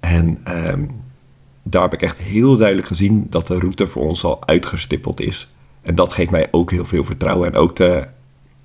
En 0.00 0.38
um, 0.68 0.90
daar 1.62 1.82
heb 1.82 1.92
ik 1.92 2.02
echt 2.02 2.18
heel 2.18 2.56
duidelijk 2.56 2.86
gezien 2.86 3.26
dat 3.30 3.46
de 3.46 3.58
route 3.58 3.86
voor 3.86 4.02
ons 4.02 4.24
al 4.24 4.46
uitgestippeld 4.46 5.20
is. 5.20 5.52
En 5.82 5.94
dat 5.94 6.12
geeft 6.12 6.30
mij 6.30 6.48
ook 6.50 6.70
heel 6.70 6.84
veel 6.84 7.04
vertrouwen. 7.04 7.48
En 7.48 7.56
ook 7.56 7.76
de, 7.76 8.06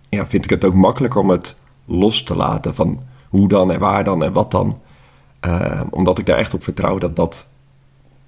ja, 0.10 0.28
vind 0.28 0.44
ik 0.44 0.50
het 0.50 0.66
ook 0.66 0.74
makkelijker 0.74 1.20
om 1.20 1.30
het 1.30 1.60
los 1.86 2.24
te 2.24 2.36
laten 2.36 2.76
van 2.76 3.04
hoe 3.30 3.48
dan 3.48 3.72
en 3.72 3.80
waar 3.80 4.04
dan 4.04 4.24
en 4.24 4.34
wat 4.34 4.52
dan. 4.52 4.82
Uh, 5.46 5.82
omdat 5.90 6.20
ik 6.20 6.26
daar 6.26 6.38
echt 6.38 6.54
op 6.54 6.64
vertrouw 6.64 6.98
dat 6.98 7.16
dat 7.16 7.48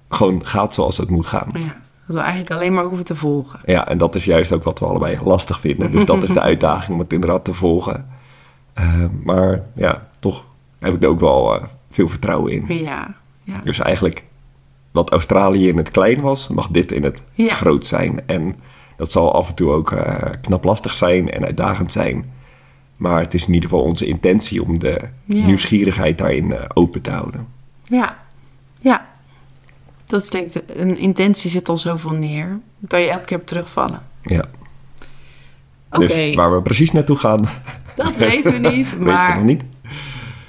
gewoon 0.08 0.46
gaat 0.46 0.74
zoals 0.74 0.96
het 0.96 1.10
moet 1.10 1.26
gaan. 1.26 1.48
Ja, 1.52 1.76
dat 2.06 2.16
we 2.16 2.22
eigenlijk 2.22 2.50
alleen 2.50 2.74
maar 2.74 2.84
hoeven 2.84 3.04
te 3.04 3.16
volgen. 3.16 3.60
Ja, 3.64 3.88
en 3.88 3.98
dat 3.98 4.14
is 4.14 4.24
juist 4.24 4.52
ook 4.52 4.64
wat 4.64 4.78
we 4.78 4.84
allebei 4.86 5.18
lastig 5.24 5.60
vinden. 5.60 5.90
Dus 5.92 6.04
dat 6.04 6.22
is 6.22 6.28
de 6.28 6.40
uitdaging 6.50 6.92
om 6.92 6.98
het 6.98 7.12
inderdaad 7.12 7.44
te 7.44 7.54
volgen. 7.54 8.06
Uh, 8.78 9.04
maar 9.24 9.62
ja, 9.74 10.08
toch 10.18 10.44
heb 10.78 10.94
ik 10.94 11.02
er 11.02 11.08
ook 11.08 11.20
wel 11.20 11.56
uh, 11.56 11.62
veel 11.90 12.08
vertrouwen 12.08 12.52
in. 12.52 12.78
Ja, 12.82 13.14
ja. 13.42 13.60
Dus 13.64 13.78
eigenlijk 13.78 14.24
wat 14.90 15.10
Australië 15.10 15.68
in 15.68 15.76
het 15.76 15.90
klein 15.90 16.20
was, 16.20 16.48
mag 16.48 16.68
dit 16.68 16.92
in 16.92 17.02
het 17.04 17.22
Ja. 17.32 17.54
groot 17.54 17.86
zijn. 17.86 18.26
En 18.26 18.54
dat 18.96 19.12
zal 19.12 19.34
af 19.34 19.48
en 19.48 19.54
toe 19.54 19.70
ook 19.72 19.92
eh, 19.92 20.30
knap 20.40 20.64
lastig 20.64 20.92
zijn 20.94 21.30
en 21.30 21.44
uitdagend 21.44 21.92
zijn. 21.92 22.30
Maar 22.96 23.20
het 23.20 23.34
is 23.34 23.46
in 23.46 23.54
ieder 23.54 23.68
geval 23.68 23.84
onze 23.84 24.06
intentie 24.06 24.62
om 24.62 24.78
de 24.78 25.00
Ja. 25.24 25.44
nieuwsgierigheid 25.44 26.18
daarin 26.18 26.52
eh, 26.52 26.64
open 26.74 27.00
te 27.00 27.10
houden. 27.10 27.46
Ja, 27.82 28.16
ja. 28.80 29.06
Dat 30.06 30.36
een 30.76 30.98
intentie 30.98 31.50
zit 31.50 31.68
al 31.68 31.78
zoveel 31.78 32.10
neer. 32.10 32.46
Dan 32.48 32.88
kan 32.88 33.00
je 33.00 33.10
elke 33.10 33.24
keer 33.24 33.38
op 33.38 33.46
terugvallen. 33.46 34.02
Ja. 34.22 34.44
Oké, 35.90 36.06
Dus 36.06 36.34
waar 36.34 36.54
we 36.54 36.62
precies 36.62 36.92
naartoe 36.92 37.16
gaan, 37.16 37.44
dat 37.96 38.16
weten 38.18 38.52
we 38.52 38.58
niet. 38.68 38.84
weten 38.90 38.98
we 38.98 39.04
Maar 39.04 39.34
nog 39.36 39.44
niet. 39.44 39.64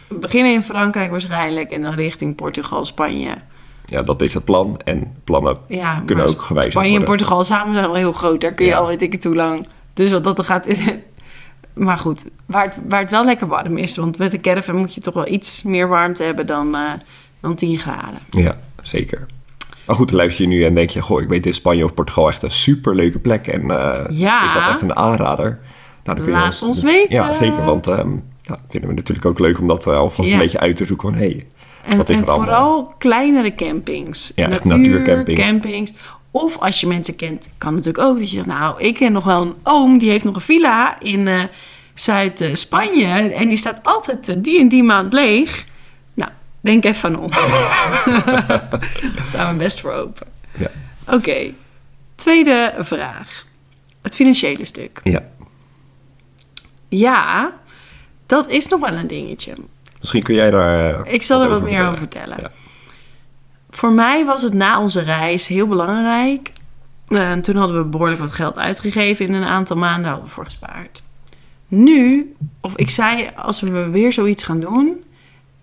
beginnen 0.10 0.54
in 0.54 0.64
Frankrijk 0.64 1.12
waarschijnlijk 1.12 1.72
en 1.72 1.82
dan 1.82 1.94
richting 1.94 2.36
Portugal, 2.36 2.86
Spanje. 2.86 3.36
Ja, 3.86 4.02
dat 4.04 4.22
is 4.22 4.34
het 4.34 4.44
plan. 4.46 4.80
En 4.84 5.14
plannen 5.24 5.58
Ja, 5.68 6.02
kunnen 6.06 6.26
maar 6.26 6.34
ook 6.34 6.42
gewijzigd 6.42 6.74
Spanje 6.76 6.90
en 6.90 6.98
worden. 6.98 7.16
Portugal 7.18 7.44
samen 7.44 7.74
zijn 7.74 7.86
al 7.86 7.94
heel 7.96 8.12
groot. 8.14 8.42
Daar 8.42 8.54
kun 8.54 8.66
je 8.66 8.72
Ja. 8.72 8.78
al 8.78 8.88
weet 8.88 9.02
ik 9.02 9.12
het 9.12 9.24
hoe 9.24 9.36
lang. 9.36 9.68
Dus 9.94 10.12
wat 10.12 10.24
dat 10.24 10.38
er 10.38 10.44
gaat... 10.44 10.68
maar 11.74 11.98
goed, 11.98 12.26
waar 12.46 12.64
het, 12.64 12.76
waar 12.88 13.00
het 13.02 13.10
wel 13.10 13.26
lekker 13.26 13.48
warm 13.48 13.78
is. 13.78 13.96
Want 13.98 14.18
met 14.18 14.34
een 14.34 14.42
caravan 14.42 14.76
moet 14.76 14.94
je 14.94 15.02
toch 15.02 15.14
wel 15.14 15.28
iets 15.28 15.64
meer 15.64 15.88
warmte 15.88 16.24
hebben 16.24 16.46
dan, 16.48 16.76
eh, 16.76 16.92
dan 17.40 17.56
10 17.56 17.78
graden. 17.78 18.20
Ja, 18.30 18.58
zeker. 18.82 19.26
Maar 19.88 19.96
goed, 19.96 20.08
dan 20.08 20.18
luister 20.18 20.44
je 20.44 20.50
nu 20.50 20.64
en 20.66 20.76
denk 20.76 20.90
je... 20.90 21.02
Goh, 21.02 21.22
ik 21.22 21.28
weet 21.28 21.46
in 21.46 21.54
Spanje 21.54 21.84
of 21.84 21.94
Portugal 21.94 22.28
echt 22.28 22.44
een 22.44 22.52
superleuke 22.52 23.20
plek. 23.20 23.48
En 23.48 23.62
eh, 23.62 24.06
Ja. 24.18 24.46
is 24.48 24.54
dat 24.54 24.68
echt 24.68 24.82
een 24.82 24.96
aanrader? 24.96 25.46
Nou, 25.50 25.60
dan 26.04 26.16
kun 26.16 26.26
je 26.26 26.32
Laat 26.40 26.62
ons 26.64 26.82
weten. 26.82 27.16
Ja, 27.16 27.34
zeker. 27.34 27.66
Want 27.66 27.88
ehm 27.88 28.10
ja, 28.42 28.60
vinden 28.70 28.90
we 28.90 28.96
natuurlijk 28.96 29.26
ook 29.26 29.40
leuk 29.40 29.60
om 29.60 29.68
dat 29.68 29.88
eh, 29.88 29.94
alvast 29.98 30.28
Ja. 30.30 30.34
een 30.36 30.42
beetje 30.42 30.60
uit 30.60 30.78
te 30.78 30.86
zoeken. 30.86 31.10
Van, 31.10 31.18
hey, 31.18 31.46
En, 31.86 31.98
Wat 31.98 32.10
is 32.10 32.16
en 32.16 32.22
er 32.22 32.28
allemaal? 32.30 32.46
vooral 32.48 32.94
kleinere 32.98 33.56
campings. 33.56 34.32
Ja, 34.36 34.50
echt 34.50 34.64
Natuur, 34.64 34.90
natuurcampings. 35.00 35.42
campings. 35.42 35.92
Of 36.32 36.58
als 36.60 36.80
je 36.82 36.88
mensen 36.88 37.16
kent, 37.16 37.50
kan 37.58 37.74
natuurlijk 37.74 38.04
ook 38.04 38.18
dat 38.20 38.30
je 38.30 38.36
zegt... 38.36 38.48
nou, 38.48 38.82
ik 38.82 38.94
ken 38.94 39.12
nog 39.12 39.24
wel 39.24 39.42
een 39.42 39.54
oom, 39.64 39.98
die 39.98 40.10
heeft 40.10 40.24
nog 40.24 40.36
een 40.36 40.42
villa 40.42 40.98
in 41.02 41.28
eh, 41.28 41.42
Zuid-Spanje... 41.94 43.06
en 43.34 43.48
die 43.48 43.58
staat 43.58 43.80
altijd 43.84 44.44
die 44.44 44.60
en 44.60 44.68
die 44.68 44.84
maand 44.84 45.14
leeg. 45.14 45.66
Denk 46.62 46.86
even 46.86 47.10
aan 47.10 47.20
ons. 47.20 47.36
Daar 48.46 49.26
staan 49.28 49.52
we 49.54 49.58
best 49.58 49.80
voor 49.80 49.92
open. 49.92 50.28
ja. 50.58 50.68
Oké, 51.08 51.54
tweede 52.16 52.74
vraag. 52.80 53.46
Het 54.02 54.16
financiële 54.16 54.66
stuk. 54.66 55.00
ja. 55.04 55.24
Ja, 56.90 57.52
dat 58.26 58.50
is 58.50 58.68
nog 58.68 58.80
wel 58.80 58.94
een 58.94 59.08
dingetje. 59.08 59.54
Misschien 60.00 60.24
kun 60.24 60.36
jij 60.36 60.52
daar... 60.52 61.04
eh, 61.06 61.14
Ik 61.14 61.24
zal 61.24 61.42
er 61.44 61.50
wat 61.50 61.62
meer 61.62 61.82
over 61.86 61.98
vertellen. 61.98 62.28
vertellen. 62.36 62.52
Ja. 62.56 62.66
Voor 63.70 63.92
mij 63.92 64.26
was 64.26 64.42
het 64.42 64.54
na 64.54 64.82
onze 64.82 65.02
reis 65.02 65.48
heel 65.48 65.68
belangrijk. 65.68 66.52
Eh, 67.08 67.32
toen 67.34 67.56
hadden 67.56 67.78
we 67.78 67.84
behoorlijk 67.84 68.20
wat 68.20 68.32
geld 68.32 68.58
uitgegeven 68.58 69.26
in 69.26 69.34
een 69.34 69.44
aantal 69.46 69.78
maanden, 69.78 70.10
hadden 70.10 70.28
we 70.28 70.34
voor 70.34 70.44
gespaard. 70.44 71.04
Nu, 71.68 72.34
of 72.62 72.76
ik 72.76 72.90
zei, 72.90 73.30
als 73.36 73.62
we 73.62 73.90
weer 73.90 74.14
zoiets 74.14 74.44
gaan 74.44 74.60
doen, 74.60 75.04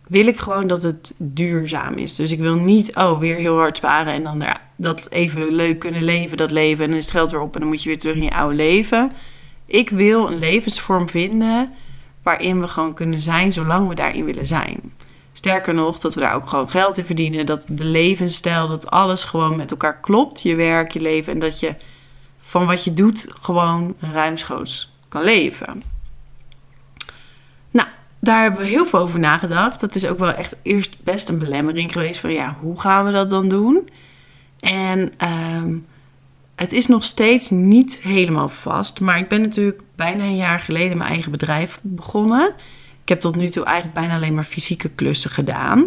wil 0.06 0.26
ik 0.26 0.38
gewoon 0.38 0.66
dat 0.66 0.82
het 0.82 1.14
duurzaam 1.18 1.94
is. 1.94 2.14
Dus 2.14 2.32
ik 2.32 2.38
wil 2.38 2.54
niet, 2.54 2.96
oh, 2.96 3.18
weer 3.18 3.36
heel 3.36 3.56
hard 3.56 3.76
sparen 3.76 4.12
en 4.12 4.22
dan 4.22 4.42
er- 4.42 4.60
dat 4.76 5.10
even 5.10 5.52
leuk 5.52 5.78
kunnen 5.78 6.04
leven, 6.04 6.36
dat 6.36 6.50
leven. 6.50 6.84
En 6.84 6.90
dan 6.90 6.98
is 6.98 7.04
het 7.04 7.14
geld 7.14 7.30
weer 7.30 7.40
op 7.40 7.54
en 7.54 7.60
dan 7.60 7.68
moet 7.68 7.82
je 7.82 7.88
weer 7.88 7.98
terug 7.98 8.16
in 8.16 8.22
je 8.22 8.34
oude 8.34 8.56
leven. 8.56 9.10
Ik 9.66 9.90
wil 9.90 10.26
een 10.30 10.38
levensvorm 10.38 11.08
vinden 11.08 11.72
waarin 12.22 12.60
we 12.60 12.68
gewoon 12.68 12.94
kunnen 12.94 13.20
zijn 13.20 13.52
zolang 13.52 13.88
we 13.88 13.94
daarin 13.94 14.24
willen 14.24 14.46
zijn. 14.46 14.92
Sterker 15.32 15.74
nog, 15.74 15.98
dat 15.98 16.14
we 16.14 16.20
daar 16.20 16.34
ook 16.34 16.48
gewoon 16.48 16.70
geld 16.70 16.98
in 16.98 17.04
verdienen. 17.04 17.46
Dat 17.46 17.64
de 17.68 17.84
levensstijl, 17.84 18.68
dat 18.68 18.90
alles 18.90 19.24
gewoon 19.24 19.56
met 19.56 19.70
elkaar 19.70 20.00
klopt. 20.00 20.42
Je 20.42 20.54
werk, 20.54 20.90
je 20.92 21.00
leven. 21.00 21.32
En 21.32 21.38
dat 21.38 21.60
je 21.60 21.74
van 22.40 22.66
wat 22.66 22.84
je 22.84 22.94
doet 22.94 23.26
gewoon 23.40 23.94
ruimschoots 24.12 24.92
kan 25.08 25.22
leven. 25.22 25.82
Nou, 28.24 28.36
daar 28.36 28.42
hebben 28.42 28.60
we 28.60 28.66
heel 28.76 28.86
veel 28.86 28.98
over 28.98 29.18
nagedacht. 29.18 29.80
Dat 29.80 29.94
is 29.94 30.06
ook 30.06 30.18
wel 30.18 30.32
echt 30.32 30.56
eerst 30.62 30.96
best 31.02 31.28
een 31.28 31.38
belemmering 31.38 31.92
geweest. 31.92 32.20
Van 32.20 32.32
ja, 32.32 32.56
hoe 32.60 32.80
gaan 32.80 33.04
we 33.04 33.10
dat 33.10 33.30
dan 33.30 33.48
doen? 33.48 33.88
En 34.60 35.12
ehm, 35.16 35.76
het 36.54 36.72
is 36.72 36.86
nog 36.86 37.04
steeds 37.04 37.50
niet 37.50 38.00
helemaal 38.02 38.48
vast. 38.48 39.00
Maar 39.00 39.18
ik 39.18 39.28
ben 39.28 39.40
natuurlijk 39.40 39.82
bijna 39.96 40.24
een 40.24 40.36
jaar 40.36 40.60
geleden 40.60 40.96
mijn 40.98 41.10
eigen 41.10 41.30
bedrijf 41.30 41.78
begonnen. 41.82 42.54
Ik 43.02 43.08
heb 43.08 43.20
tot 43.20 43.36
nu 43.36 43.48
toe 43.48 43.64
eigenlijk 43.64 43.94
bijna 43.96 44.14
alleen 44.14 44.34
maar 44.34 44.44
fysieke 44.44 44.88
klussen 44.88 45.30
gedaan. 45.30 45.86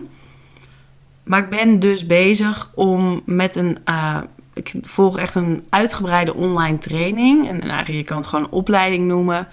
Maar 1.23 1.39
ik 1.39 1.49
ben 1.49 1.79
dus 1.79 2.05
bezig 2.05 2.71
om 2.73 3.21
met 3.25 3.55
een. 3.55 3.77
eh, 3.83 4.21
ik 4.53 4.73
volg 4.81 5.17
echt 5.17 5.35
een 5.35 5.63
uitgebreide 5.69 6.33
online 6.33 6.77
training. 6.77 7.47
En 7.47 7.61
eigenlijk, 7.61 7.99
je 7.99 8.03
kan 8.03 8.17
het 8.17 8.27
gewoon 8.27 8.45
een 8.45 8.51
opleiding 8.51 9.07
noemen. 9.07 9.47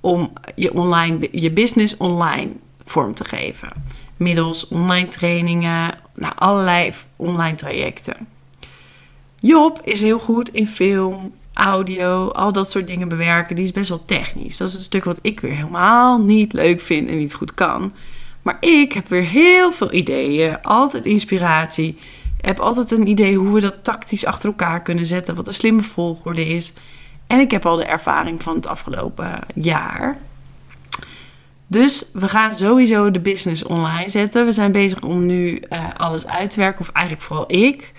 Om 0.00 0.32
je, 0.54 0.74
online, 0.74 1.28
je 1.32 1.50
business 1.50 1.96
online 1.96 2.50
vorm 2.84 3.14
te 3.14 3.24
geven. 3.24 3.68
Middels 4.16 4.68
online 4.68 5.08
trainingen, 5.08 5.94
nou, 6.14 6.32
allerlei 6.36 6.92
online 7.16 7.56
trajecten. 7.56 8.28
Job 9.40 9.80
is 9.84 10.00
heel 10.00 10.18
goed 10.18 10.48
in 10.48 10.68
film, 10.68 11.32
audio, 11.52 12.28
al 12.28 12.52
dat 12.52 12.70
soort 12.70 12.86
dingen 12.86 13.08
bewerken. 13.08 13.56
Die 13.56 13.64
is 13.64 13.72
best 13.72 13.88
wel 13.88 14.04
technisch. 14.04 14.56
Dat 14.56 14.68
is 14.68 14.74
een 14.74 14.80
stuk 14.80 15.04
wat 15.04 15.18
ik 15.22 15.40
weer 15.40 15.54
helemaal 15.54 16.18
niet 16.18 16.52
leuk 16.52 16.80
vind 16.80 17.08
en 17.08 17.18
niet 17.18 17.34
goed 17.34 17.54
kan. 17.54 17.92
Maar 18.42 18.56
ik 18.60 18.92
heb 18.92 19.08
weer 19.08 19.24
heel 19.24 19.72
veel 19.72 19.92
ideeën, 19.92 20.62
altijd 20.62 21.06
inspiratie. 21.06 21.98
Ik 22.38 22.44
heb 22.44 22.58
altijd 22.58 22.90
een 22.90 23.06
idee 23.06 23.36
hoe 23.36 23.52
we 23.52 23.60
dat 23.60 23.84
tactisch 23.84 24.24
achter 24.24 24.48
elkaar 24.48 24.82
kunnen 24.82 25.06
zetten, 25.06 25.34
wat 25.34 25.46
een 25.46 25.54
slimme 25.54 25.82
volgorde 25.82 26.46
is. 26.46 26.72
En 27.28 27.40
ik 27.40 27.50
heb 27.50 27.66
al 27.66 27.76
de 27.76 27.84
ervaring 27.84 28.42
van 28.42 28.54
het 28.54 28.66
afgelopen 28.66 29.40
jaar. 29.54 30.18
Dus 31.66 32.10
we 32.12 32.28
gaan 32.28 32.54
sowieso 32.54 33.10
de 33.10 33.20
business 33.20 33.64
online 33.64 34.08
zetten. 34.08 34.44
We 34.44 34.52
zijn 34.52 34.72
bezig 34.72 35.00
om 35.02 35.26
nu 35.26 35.56
eh, 35.56 35.84
alles 35.96 36.26
uit 36.26 36.50
te 36.50 36.60
werken, 36.60 36.80
of 36.80 36.90
eigenlijk 36.92 37.26
vooral 37.26 37.52
ik. 37.52 37.92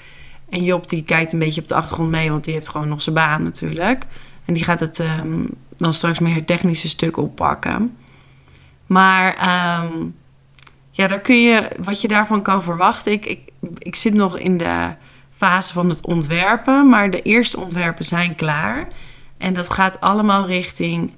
En 0.49 0.63
Job 0.63 0.89
die 0.89 1.03
kijkt 1.03 1.33
een 1.33 1.39
beetje 1.39 1.61
op 1.61 1.67
de 1.67 1.75
achtergrond 1.75 2.09
mee, 2.09 2.31
want 2.31 2.43
die 2.43 2.53
heeft 2.53 2.67
gewoon 2.67 2.87
nog 2.87 3.01
zijn 3.01 3.15
baan 3.15 3.43
natuurlijk. 3.43 4.05
En 4.45 4.53
die 4.53 4.63
gaat 4.63 4.79
het 4.79 4.99
ehm, 4.99 5.45
dan 5.77 5.93
straks 5.93 6.19
meer 6.19 6.45
technische 6.45 6.89
stuk 6.89 7.17
oppakken. 7.17 7.97
Maar 8.85 9.35
ehm, 9.35 9.93
ja, 10.91 11.07
daar 11.07 11.19
kun 11.19 11.41
je, 11.41 11.69
wat 11.83 12.01
je 12.01 12.07
daarvan 12.07 12.41
kan 12.41 12.63
verwachten. 12.63 13.11
Ik, 13.11 13.39
ik 13.77 13.95
zit 13.95 14.13
nog 14.13 14.37
in 14.37 14.57
de 14.57 14.93
fase 15.35 15.73
van 15.73 15.89
het 15.89 16.05
ontwerpen, 16.05 16.89
maar 16.89 17.11
de 17.11 17.21
eerste 17.21 17.59
ontwerpen 17.59 18.05
zijn 18.05 18.35
klaar. 18.35 18.87
En 19.39 19.53
dat 19.53 19.73
gaat 19.73 20.01
allemaal 20.01 20.47
richting 20.47 21.11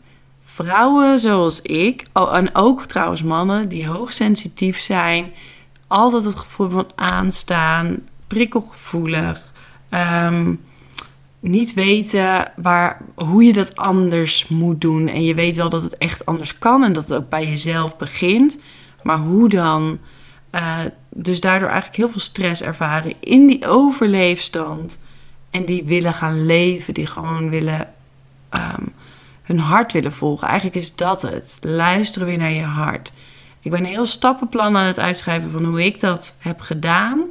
vrouwen 0.46 1.20
zoals 1.20 1.62
ik. 1.62 2.06
Oh, 2.14 2.36
en 2.36 2.56
ook 2.56 2.86
trouwens 2.86 3.24
mannen 3.24 3.70
die 3.70 3.88
hoogsensitief 3.88 4.80
zijn. 4.80 5.32
Altijd 5.88 6.24
het 6.24 6.36
gevoel 6.36 6.70
van 6.70 6.88
aanstaan, 6.96 8.00
prikkelgevoelig. 8.28 9.50
ehm, 9.90 10.54
niet 11.40 11.74
weten 11.74 12.52
waar, 12.56 13.02
hoe 13.16 13.44
je 13.44 13.54
dat 13.54 13.76
anders 13.76 14.48
moet 14.48 14.82
doen. 14.82 15.08
En 15.08 15.24
je 15.24 15.36
weet 15.36 15.56
wel 15.56 15.70
dat 15.70 15.84
het 15.84 15.98
echt 15.98 16.26
anders 16.26 16.58
kan 16.58 16.84
en 16.84 16.94
dat 16.94 17.08
het 17.08 17.18
ook 17.18 17.30
bij 17.30 17.48
jezelf 17.48 17.98
begint. 17.98 18.60
Maar 19.04 19.18
hoe 19.18 19.50
dan? 19.50 20.00
Eh, 20.50 20.78
dus 21.10 21.42
daardoor 21.42 21.68
eigenlijk 21.68 21.98
heel 21.98 22.10
veel 22.10 22.20
stress 22.20 22.62
ervaren 22.62 23.14
in 23.20 23.48
die 23.48 23.68
overleefstand. 23.68 25.02
En 25.50 25.66
die 25.66 25.84
willen 25.84 26.14
gaan 26.14 26.46
leven, 26.46 26.94
die 26.94 27.08
gewoon 27.08 27.50
willen 27.50 27.94
ehm, 28.52 28.86
hun 29.42 29.60
hart 29.60 29.94
willen 29.94 30.14
volgen. 30.14 30.48
Eigenlijk 30.48 30.78
is 30.78 30.96
dat 30.96 31.22
het. 31.22 31.58
Luisteren 31.62 32.28
weer 32.28 32.38
naar 32.38 32.52
je 32.52 32.62
hart. 32.62 33.14
Ik 33.60 33.72
ben 33.72 33.80
een 33.80 33.86
heel 33.86 34.06
stappenplan 34.06 34.78
aan 34.78 34.86
het 34.86 35.00
uitschrijven 35.00 35.52
van 35.52 35.66
hoe 35.66 35.86
ik 35.86 36.00
dat 36.00 36.38
heb 36.40 36.60
gedaan. 36.60 37.24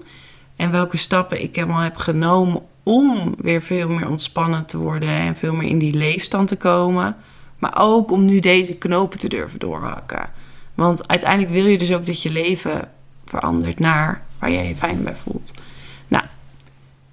En 0.56 0.70
welke 0.70 0.96
stappen 0.96 1.42
ik 1.42 1.56
helemaal 1.56 1.80
heb 1.80 1.96
genomen 1.96 2.62
om 2.82 3.34
weer 3.38 3.62
veel 3.62 3.88
meer 3.88 4.08
ontspannen 4.08 4.66
te 4.66 4.78
worden 4.78 5.08
en 5.08 5.36
veel 5.36 5.54
meer 5.54 5.68
in 5.68 5.78
die 5.78 5.94
leefstand 5.94 6.48
te 6.48 6.56
komen. 6.56 7.16
Maar 7.58 7.78
ook 7.78 8.10
om 8.10 8.24
nu 8.24 8.40
deze 8.40 8.74
knopen 8.74 9.18
te 9.18 9.28
durven 9.28 9.58
doorhakken. 9.58 10.30
Want 10.74 11.08
uiteindelijk 11.08 11.52
wil 11.52 11.66
je 11.66 11.78
dus 11.78 11.92
ook 11.92 12.06
dat 12.06 12.22
je 12.22 12.30
leven 12.30 12.88
verandert 13.26 13.78
naar 13.78 14.22
waar 14.38 14.50
jij 14.50 14.68
je 14.68 14.76
fijn 14.76 15.02
bij 15.02 15.14
voelt. 15.14 15.52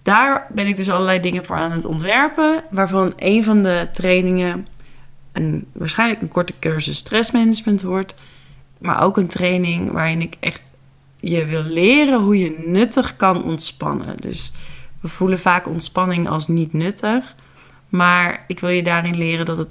Daar 0.07 0.47
ben 0.49 0.67
ik 0.67 0.75
dus 0.77 0.89
allerlei 0.89 1.19
dingen 1.19 1.45
voor 1.45 1.55
aan 1.55 1.71
het 1.71 1.85
ontwerpen. 1.85 2.63
Waarvan 2.69 3.13
een 3.15 3.43
van 3.43 3.63
de 3.63 3.87
trainingen 3.93 4.67
een, 5.31 5.67
waarschijnlijk 5.71 6.21
een 6.21 6.27
korte 6.27 6.53
cursus 6.59 6.97
stressmanagement 6.97 7.81
wordt. 7.81 8.15
Maar 8.77 9.01
ook 9.01 9.17
een 9.17 9.27
training 9.27 9.91
waarin 9.91 10.21
ik 10.21 10.37
echt 10.39 10.61
je 11.19 11.45
wil 11.45 11.63
leren 11.63 12.19
hoe 12.19 12.37
je 12.37 12.63
nuttig 12.65 13.15
kan 13.15 13.43
ontspannen. 13.43 14.17
Dus 14.19 14.53
we 15.01 15.07
voelen 15.07 15.39
vaak 15.39 15.67
ontspanning 15.67 16.29
als 16.29 16.47
niet 16.47 16.73
nuttig. 16.73 17.35
Maar 17.89 18.43
ik 18.47 18.59
wil 18.59 18.69
je 18.69 18.83
daarin 18.83 19.17
leren 19.17 19.45
dat 19.45 19.57
het 19.57 19.69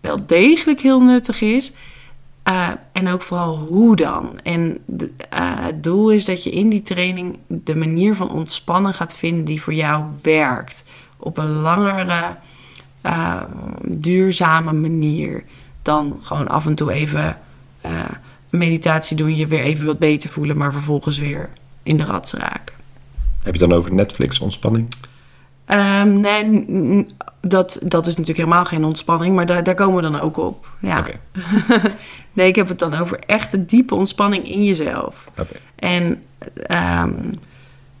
wel 0.00 0.26
degelijk 0.26 0.80
heel 0.80 1.00
nuttig 1.00 1.40
is. 1.40 1.72
Uh, 2.48 2.70
en 2.92 3.08
ook 3.08 3.22
vooral 3.22 3.56
hoe 3.56 3.96
dan. 3.96 4.40
En 4.42 4.78
de, 4.86 5.04
uh, 5.04 5.64
het 5.64 5.82
doel 5.82 6.10
is 6.10 6.24
dat 6.24 6.44
je 6.44 6.50
in 6.50 6.68
die 6.68 6.82
training 6.82 7.38
de 7.46 7.76
manier 7.76 8.14
van 8.14 8.30
ontspannen 8.30 8.94
gaat 8.94 9.14
vinden 9.14 9.44
die 9.44 9.62
voor 9.62 9.74
jou 9.74 10.04
werkt. 10.22 10.84
Op 11.16 11.38
een 11.38 11.50
langere, 11.50 12.36
uh, 13.02 13.42
duurzame 13.82 14.72
manier 14.72 15.44
dan 15.82 16.18
gewoon 16.22 16.48
af 16.48 16.66
en 16.66 16.74
toe 16.74 16.92
even 16.92 17.38
meditatie 18.50 19.16
doen, 19.16 19.36
je 19.36 19.46
weer 19.46 19.62
even 19.62 19.86
wat 19.86 19.98
beter 19.98 20.30
voelen, 20.30 20.56
maar 20.56 20.72
vervolgens 20.72 21.18
weer 21.18 21.50
in 21.82 21.96
de 21.96 22.04
rats 22.04 22.32
raken. 22.32 22.74
Heb 23.42 23.52
je 23.52 23.60
dan 23.60 23.72
over 23.72 23.94
Netflix 23.94 24.40
ontspanning? 24.40 24.88
Um, 25.68 26.20
nee, 26.20 27.06
dat, 27.40 27.78
dat 27.82 28.06
is 28.06 28.16
natuurlijk 28.16 28.46
helemaal 28.46 28.64
geen 28.64 28.84
ontspanning, 28.84 29.34
maar 29.34 29.46
daar, 29.46 29.62
daar 29.62 29.74
komen 29.74 29.96
we 29.96 30.10
dan 30.10 30.20
ook 30.20 30.36
op. 30.36 30.68
Ja. 30.78 30.98
Okay. 30.98 31.20
nee, 32.32 32.48
ik 32.48 32.56
heb 32.56 32.68
het 32.68 32.78
dan 32.78 32.94
over 32.94 33.18
echte 33.18 33.64
diepe 33.64 33.94
ontspanning 33.94 34.48
in 34.48 34.64
jezelf. 34.64 35.24
Okay. 35.30 35.60
En 35.76 36.22
um, 37.02 37.38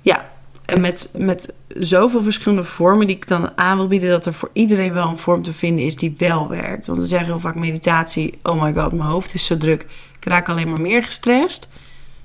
ja, 0.00 0.24
en 0.64 0.80
met, 0.80 1.14
met 1.18 1.54
zoveel 1.68 2.22
verschillende 2.22 2.64
vormen 2.64 3.06
die 3.06 3.16
ik 3.16 3.28
dan 3.28 3.58
aan 3.58 3.76
wil 3.76 3.88
bieden, 3.88 4.10
dat 4.10 4.26
er 4.26 4.34
voor 4.34 4.50
iedereen 4.52 4.92
wel 4.92 5.08
een 5.08 5.18
vorm 5.18 5.42
te 5.42 5.52
vinden 5.52 5.84
is 5.84 5.96
die 5.96 6.14
wel 6.18 6.48
werkt. 6.48 6.86
Want 6.86 6.98
we 6.98 7.06
zeggen 7.06 7.26
heel 7.26 7.40
vaak 7.40 7.54
meditatie, 7.54 8.38
oh 8.42 8.62
my 8.62 8.74
god, 8.74 8.92
mijn 8.92 9.08
hoofd 9.08 9.34
is 9.34 9.46
zo 9.46 9.56
druk, 9.56 9.86
ik 10.20 10.24
raak 10.24 10.48
alleen 10.48 10.68
maar 10.68 10.80
meer 10.80 11.02
gestrest. 11.02 11.68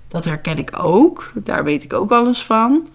Dat 0.07 0.25
herken 0.25 0.57
ik 0.57 0.71
ook, 0.83 1.31
daar 1.35 1.63
weet 1.63 1.83
ik 1.83 1.93
ook 1.93 2.11
alles 2.11 2.43
van. 2.43 2.87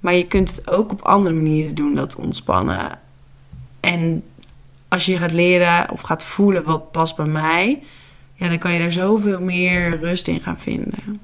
Maar 0.00 0.14
je 0.14 0.26
kunt 0.26 0.56
het 0.56 0.70
ook 0.70 0.90
op 0.92 1.02
andere 1.02 1.34
manieren 1.34 1.74
doen, 1.74 1.94
dat 1.94 2.16
ontspannen. 2.16 2.98
En 3.80 4.22
als 4.88 5.06
je 5.06 5.16
gaat 5.16 5.32
leren 5.32 5.90
of 5.90 6.00
gaat 6.00 6.24
voelen 6.24 6.64
wat 6.64 6.90
past 6.90 7.16
bij 7.16 7.26
mij, 7.26 7.82
ja, 8.34 8.48
dan 8.48 8.58
kan 8.58 8.72
je 8.72 8.78
daar 8.78 8.92
zoveel 8.92 9.40
meer 9.40 9.98
rust 10.00 10.28
in 10.28 10.40
gaan 10.40 10.58
vinden. 10.58 11.20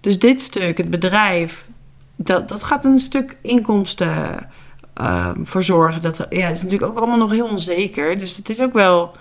Dus 0.00 0.18
dit 0.18 0.40
stuk, 0.40 0.78
het 0.78 0.90
bedrijf, 0.90 1.66
dat, 2.16 2.48
dat 2.48 2.64
gaat 2.64 2.84
een 2.84 2.98
stuk 2.98 3.36
inkomsten 3.42 4.48
uh, 5.00 5.30
voor 5.44 5.62
zorgen. 5.62 6.02
Dat, 6.02 6.26
ja, 6.30 6.46
het 6.46 6.56
is 6.56 6.62
natuurlijk 6.62 6.90
ook 6.90 6.98
allemaal 6.98 7.18
nog 7.18 7.30
heel 7.30 7.48
onzeker. 7.48 8.18
Dus 8.18 8.36
het 8.36 8.48
is 8.48 8.60
ook 8.60 8.72
wel 8.72 9.16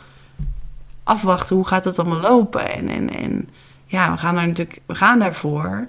afwachten 1.03 1.56
hoe 1.56 1.68
gaat 1.68 1.86
het 1.86 2.00
allemaal 2.00 2.22
lopen. 2.22 2.74
En, 2.74 2.89
en, 2.89 3.13
en 3.15 3.50
ja, 3.86 4.12
we 4.12 4.18
gaan 4.18 4.36
daar 4.36 4.48
natuurlijk, 4.48 4.82
we 4.86 4.96
gaan 4.96 5.20
daarvoor. 5.20 5.88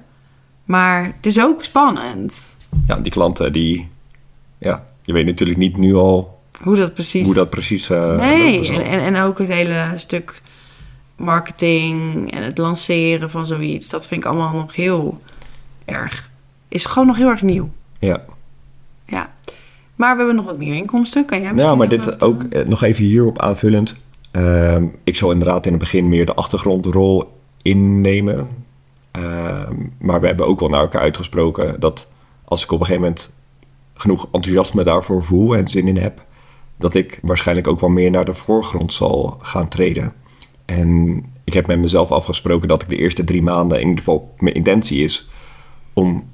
Maar 0.70 1.04
het 1.04 1.26
is 1.26 1.40
ook 1.40 1.62
spannend. 1.62 2.56
Ja, 2.86 2.96
die 2.96 3.12
klanten 3.12 3.52
die, 3.52 3.88
ja, 4.58 4.86
je 5.02 5.12
weet 5.12 5.26
natuurlijk 5.26 5.58
niet 5.58 5.76
nu 5.76 5.94
al 5.94 6.38
hoe 6.60 6.76
dat 6.76 6.94
precies. 6.94 7.24
Hoe 7.24 7.34
dat 7.34 7.50
precies. 7.50 7.90
Uh, 7.90 8.16
nee, 8.16 8.68
en, 8.68 8.84
en, 8.84 9.00
en 9.00 9.22
ook 9.22 9.38
het 9.38 9.48
hele 9.48 9.92
stuk 9.96 10.42
marketing 11.16 12.30
en 12.32 12.42
het 12.42 12.58
lanceren 12.58 13.30
van 13.30 13.46
zoiets. 13.46 13.88
Dat 13.88 14.06
vind 14.06 14.20
ik 14.20 14.26
allemaal 14.26 14.52
nog 14.52 14.74
heel 14.74 15.20
erg. 15.84 16.30
Is 16.68 16.84
gewoon 16.84 17.06
nog 17.06 17.16
heel 17.16 17.28
erg 17.28 17.42
nieuw. 17.42 17.70
Ja. 17.98 18.24
Ja. 19.06 19.32
Maar 19.94 20.12
we 20.12 20.16
hebben 20.16 20.36
nog 20.36 20.44
wat 20.44 20.58
meer 20.58 20.74
inkomsten. 20.74 21.24
Kan 21.24 21.40
jij 21.40 21.54
Ja, 21.54 21.74
maar 21.74 21.88
dit 21.88 22.22
ook 22.22 22.42
eh, 22.42 22.66
nog 22.66 22.82
even 22.82 23.04
hierop 23.04 23.38
aanvullend. 23.38 23.96
Uh, 24.32 24.76
ik 25.04 25.16
zal 25.16 25.30
inderdaad 25.30 25.66
in 25.66 25.72
het 25.72 25.80
begin 25.80 26.08
meer 26.08 26.26
de 26.26 26.34
achtergrondrol 26.34 27.40
innemen. 27.62 28.48
Uh, 29.18 29.68
maar 29.98 30.20
we 30.20 30.26
hebben 30.26 30.46
ook 30.46 30.60
wel 30.60 30.68
naar 30.68 30.80
elkaar 30.80 31.00
uitgesproken 31.00 31.80
dat 31.80 32.08
als 32.44 32.62
ik 32.64 32.72
op 32.72 32.80
een 32.80 32.86
gegeven 32.86 33.08
moment 33.08 33.32
genoeg 33.94 34.28
enthousiasme 34.32 34.84
daarvoor 34.84 35.24
voel 35.24 35.56
en 35.56 35.68
zin 35.68 35.88
in 35.88 35.96
heb, 35.96 36.24
dat 36.76 36.94
ik 36.94 37.18
waarschijnlijk 37.22 37.66
ook 37.66 37.80
wel 37.80 37.90
meer 37.90 38.10
naar 38.10 38.24
de 38.24 38.34
voorgrond 38.34 38.92
zal 38.92 39.38
gaan 39.42 39.68
treden. 39.68 40.12
En 40.64 41.22
ik 41.44 41.52
heb 41.52 41.66
met 41.66 41.78
mezelf 41.78 42.12
afgesproken 42.12 42.68
dat 42.68 42.82
ik 42.82 42.88
de 42.88 42.96
eerste 42.96 43.24
drie 43.24 43.42
maanden, 43.42 43.80
in 43.80 43.88
ieder 43.88 44.04
geval 44.04 44.34
mijn 44.38 44.54
intentie 44.54 45.04
is, 45.04 45.28
om 45.92 46.28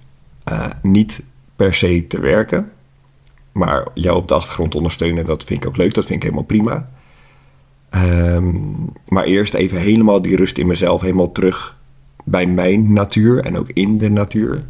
uh, 0.49 0.67
niet 0.83 1.23
per 1.57 1.75
se 1.75 2.07
te 2.07 2.21
werken, 2.21 2.73
maar 3.53 3.89
jou 3.95 4.17
op 4.17 4.29
de 4.29 4.35
achtergrond 4.35 4.75
ondersteunen, 4.75 5.25
dat 5.25 5.45
vind 5.45 5.63
ik 5.63 5.69
ook 5.69 5.77
leuk, 5.77 5.95
dat 5.95 6.05
vind 6.05 6.17
ik 6.17 6.23
helemaal 6.23 6.45
prima. 6.45 6.89
Um, 7.95 8.93
maar 9.09 9.25
eerst 9.25 9.55
even 9.55 9.79
helemaal 9.79 10.23
die 10.23 10.37
rust 10.37 10.59
in 10.59 10.67
mezelf, 10.67 11.01
helemaal 11.01 11.33
terug 11.33 11.76
bij 12.29 12.47
mijn 12.47 12.93
natuur 12.93 13.45
en 13.45 13.59
ook 13.59 13.69
in 13.69 13.99
de 13.99 14.11
natuur. 14.11 14.63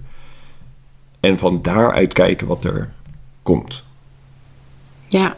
En 1.20 1.38
van 1.38 1.62
daaruit 1.62 2.12
kijken 2.12 2.46
wat 2.46 2.64
er 2.64 2.92
komt. 3.42 3.84
Ja. 5.06 5.36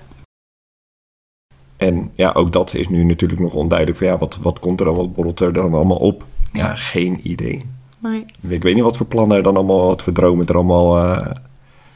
En 1.77 2.11
ja, 2.15 2.33
ook 2.33 2.53
dat 2.53 2.75
is 2.75 2.89
nu 2.89 3.05
natuurlijk 3.05 3.41
nog 3.41 3.55
onduidelijk. 3.55 3.99
Van, 3.99 4.07
ja, 4.07 4.19
wat, 4.19 4.37
wat 4.37 4.59
komt 4.59 4.81
er 4.81 4.87
dan, 4.87 4.95
wat 4.95 5.15
borrelt 5.15 5.41
er 5.41 5.53
dan 5.53 5.75
allemaal 5.75 5.97
op? 5.97 6.25
Ja, 6.53 6.75
geen 6.75 7.21
idee. 7.23 7.63
Nee. 7.99 8.25
Ik 8.41 8.63
weet 8.63 8.75
niet 8.75 8.83
wat 8.85 8.97
voor 8.97 9.07
plannen 9.07 9.37
er 9.37 9.43
dan 9.43 9.57
allemaal, 9.57 9.87
wat 9.87 10.03
voor 10.03 10.13
dromen 10.13 10.47
er 10.47 10.55
allemaal 10.55 11.03
uh, 11.03 11.31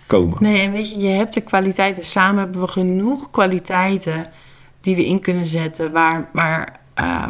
komen. 0.06 0.36
Nee, 0.40 0.60
en 0.60 0.72
weet 0.72 0.92
je, 0.92 1.00
je 1.00 1.08
hebt 1.08 1.34
de 1.34 1.40
kwaliteiten. 1.40 2.04
Samen 2.04 2.42
hebben 2.42 2.60
we 2.60 2.68
genoeg 2.68 3.30
kwaliteiten 3.30 4.30
die 4.80 4.96
we 4.96 5.06
in 5.06 5.20
kunnen 5.20 5.46
zetten 5.46 5.92
waar, 5.92 6.28
waar, 6.32 6.80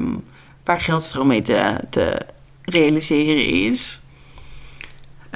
um, 0.00 0.24
waar 0.64 0.80
geldstroom 0.80 1.26
mee 1.26 1.42
te, 1.42 1.80
te 1.90 2.26
realiseren 2.64 3.46
is. 3.46 4.02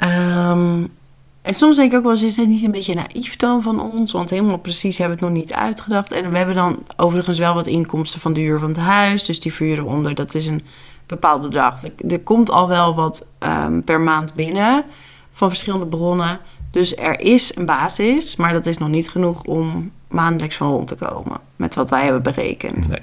Um, 0.03 0.95
en 1.41 1.53
soms 1.53 1.75
denk 1.75 1.91
ik 1.91 1.97
ook 1.97 2.03
wel 2.03 2.11
eens, 2.11 2.23
is 2.23 2.35
dit 2.35 2.47
niet 2.47 2.63
een 2.63 2.71
beetje 2.71 2.93
naïef 2.93 3.35
dan 3.35 3.61
van 3.61 3.81
ons? 3.81 4.11
Want 4.11 4.29
helemaal 4.29 4.57
precies 4.57 4.97
hebben 4.97 5.17
we 5.17 5.25
het 5.25 5.33
nog 5.33 5.43
niet 5.43 5.53
uitgedacht. 5.53 6.11
En 6.11 6.31
we 6.31 6.37
hebben 6.37 6.55
dan 6.55 6.83
overigens 6.95 7.37
wel 7.37 7.53
wat 7.53 7.67
inkomsten 7.67 8.19
van 8.19 8.33
de 8.33 8.41
huur 8.41 8.59
van 8.59 8.67
het 8.67 8.77
huis. 8.77 9.25
Dus 9.25 9.39
die 9.39 9.53
vuren 9.53 9.85
onder, 9.85 10.15
dat 10.15 10.35
is 10.35 10.45
een 10.45 10.63
bepaald 11.05 11.41
bedrag. 11.41 11.79
Er, 12.07 12.19
komt 12.19 12.51
al 12.51 12.67
wel 12.67 12.95
wat 12.95 13.27
um, 13.39 13.83
per 13.83 14.01
maand 14.01 14.33
binnen 14.33 14.83
van 15.31 15.47
verschillende 15.47 15.85
bronnen. 15.85 16.39
Dus 16.71 16.95
er 16.95 17.19
is 17.19 17.55
een 17.55 17.65
basis, 17.65 18.35
maar 18.35 18.53
dat 18.53 18.65
is 18.65 18.77
nog 18.77 18.89
niet 18.89 19.09
genoeg 19.09 19.43
om 19.43 19.91
maandelijks 20.07 20.55
van 20.55 20.69
rond 20.69 20.87
te 20.87 20.95
komen. 20.95 21.39
Met 21.55 21.75
wat 21.75 21.89
wij 21.89 22.03
hebben 22.03 22.23
berekend. 22.23 22.87
Nee. 22.87 23.01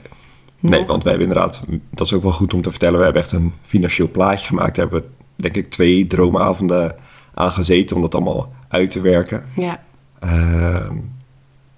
Nee, 0.70 0.86
want 0.86 1.02
wij 1.02 1.12
hebben 1.12 1.28
inderdaad, 1.28 1.62
dat 1.90 2.06
is 2.06 2.12
ook 2.12 2.22
wel 2.22 2.32
goed 2.32 2.54
om 2.54 2.62
te 2.62 2.70
vertellen, 2.70 2.98
we 2.98 3.04
hebben 3.04 3.22
echt 3.22 3.32
een 3.32 3.52
financieel 3.62 4.10
plaatje 4.10 4.46
gemaakt. 4.46 4.76
We 4.76 4.82
hebben, 4.82 5.04
denk 5.36 5.56
ik, 5.56 5.70
twee 5.70 6.06
droomavonden 6.06 6.96
aan 7.34 7.50
gezeten 7.50 7.96
om 7.96 8.02
dat 8.02 8.14
allemaal 8.14 8.52
uit 8.68 8.90
te 8.90 9.00
werken. 9.00 9.44
Ja. 9.56 9.82
Uh, 10.24 10.90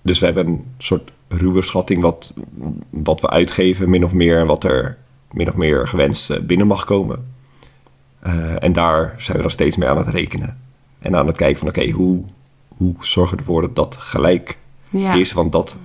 dus 0.03 0.19
we 0.19 0.25
hebben 0.27 0.47
een 0.47 0.65
soort 0.79 1.13
ruwe 1.29 1.63
schatting 1.63 2.03
wat, 2.03 2.35
wat 2.91 3.21
we 3.21 3.31
uitgeven, 3.31 3.91
min 3.91 4.05
of 4.05 4.13
meer, 4.13 4.39
en 4.39 4.47
wat 4.47 4.65
er 4.65 4.99
min 5.31 5.49
of 5.49 5.55
meer 5.55 5.89
gewenst 5.89 6.31
eh, 6.31 6.41
binnen 6.41 6.67
mag 6.67 6.85
komen. 6.85 7.35
Uh, 8.27 8.63
en 8.63 8.73
daar 8.73 9.15
zijn 9.19 9.37
we 9.37 9.43
nog 9.43 9.53
steeds 9.53 9.77
mee 9.77 9.89
aan 9.89 9.99
het 9.99 10.09
rekenen. 10.09 10.59
En 10.99 11.17
aan 11.17 11.27
het 11.27 11.37
kijken 11.37 11.59
van 11.59 11.69
oké, 11.69 11.91
hoe, 11.91 12.23
hoe 12.69 12.95
zorgen 13.01 13.37
we 13.37 13.43
ervoor 13.43 13.61
dat 13.61 13.77
dat 13.77 13.97
gelijk 13.97 14.59
ja. 14.91 15.13
is? 15.13 15.33
Want 15.33 15.53
dat 15.53 15.77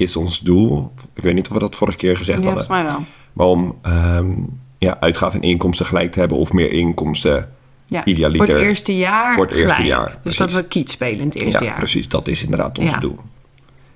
is 0.00 0.16
ons 0.16 0.40
doel. 0.40 0.92
Ik 1.14 1.22
weet 1.22 1.34
niet 1.34 1.46
of 1.48 1.52
we 1.52 1.58
dat 1.58 1.76
vorige 1.76 1.96
keer 1.96 2.16
gezegd 2.16 2.38
ja, 2.38 2.44
hadden. 2.44 2.64
volgens 2.66 2.82
mij 2.88 2.92
wel. 2.92 3.04
Maar 3.32 3.46
om 3.46 3.78
um, 4.16 4.60
ja, 4.78 4.96
uitgaven 5.00 5.42
en 5.42 5.48
inkomsten 5.48 5.86
gelijk 5.86 6.12
te 6.12 6.18
hebben 6.18 6.38
of 6.38 6.52
meer 6.52 6.72
inkomsten 6.72 7.48
ja, 7.86 8.04
idealiter. 8.04 8.46
Voor 8.46 8.56
het 8.56 8.64
eerste 8.64 8.96
jaar. 8.96 9.34
Voor 9.34 9.44
het 9.46 9.54
eerste 9.54 9.74
gelijk. 9.74 9.90
jaar. 9.94 10.18
Dus 10.22 10.36
dat 10.36 10.52
we 10.52 10.64
kiet 10.64 10.90
spelen 10.90 11.18
in 11.20 11.26
het 11.26 11.34
eerste 11.42 11.64
ja, 11.64 11.70
jaar. 11.70 11.78
precies. 11.78 12.08
Dat 12.08 12.28
is 12.28 12.42
inderdaad 12.42 12.78
ons 12.78 12.90
Ja. 12.90 12.98
doel. 12.98 13.18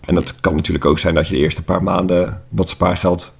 En 0.00 0.14
dat 0.14 0.40
kan 0.40 0.54
natuurlijk 0.54 0.84
ook 0.84 0.98
zijn 0.98 1.14
dat 1.14 1.28
je 1.28 1.34
de 1.34 1.40
eerste 1.40 1.62
paar 1.62 1.82
maanden 1.82 2.42
wat 2.48 2.68
spaargeld 2.68 3.32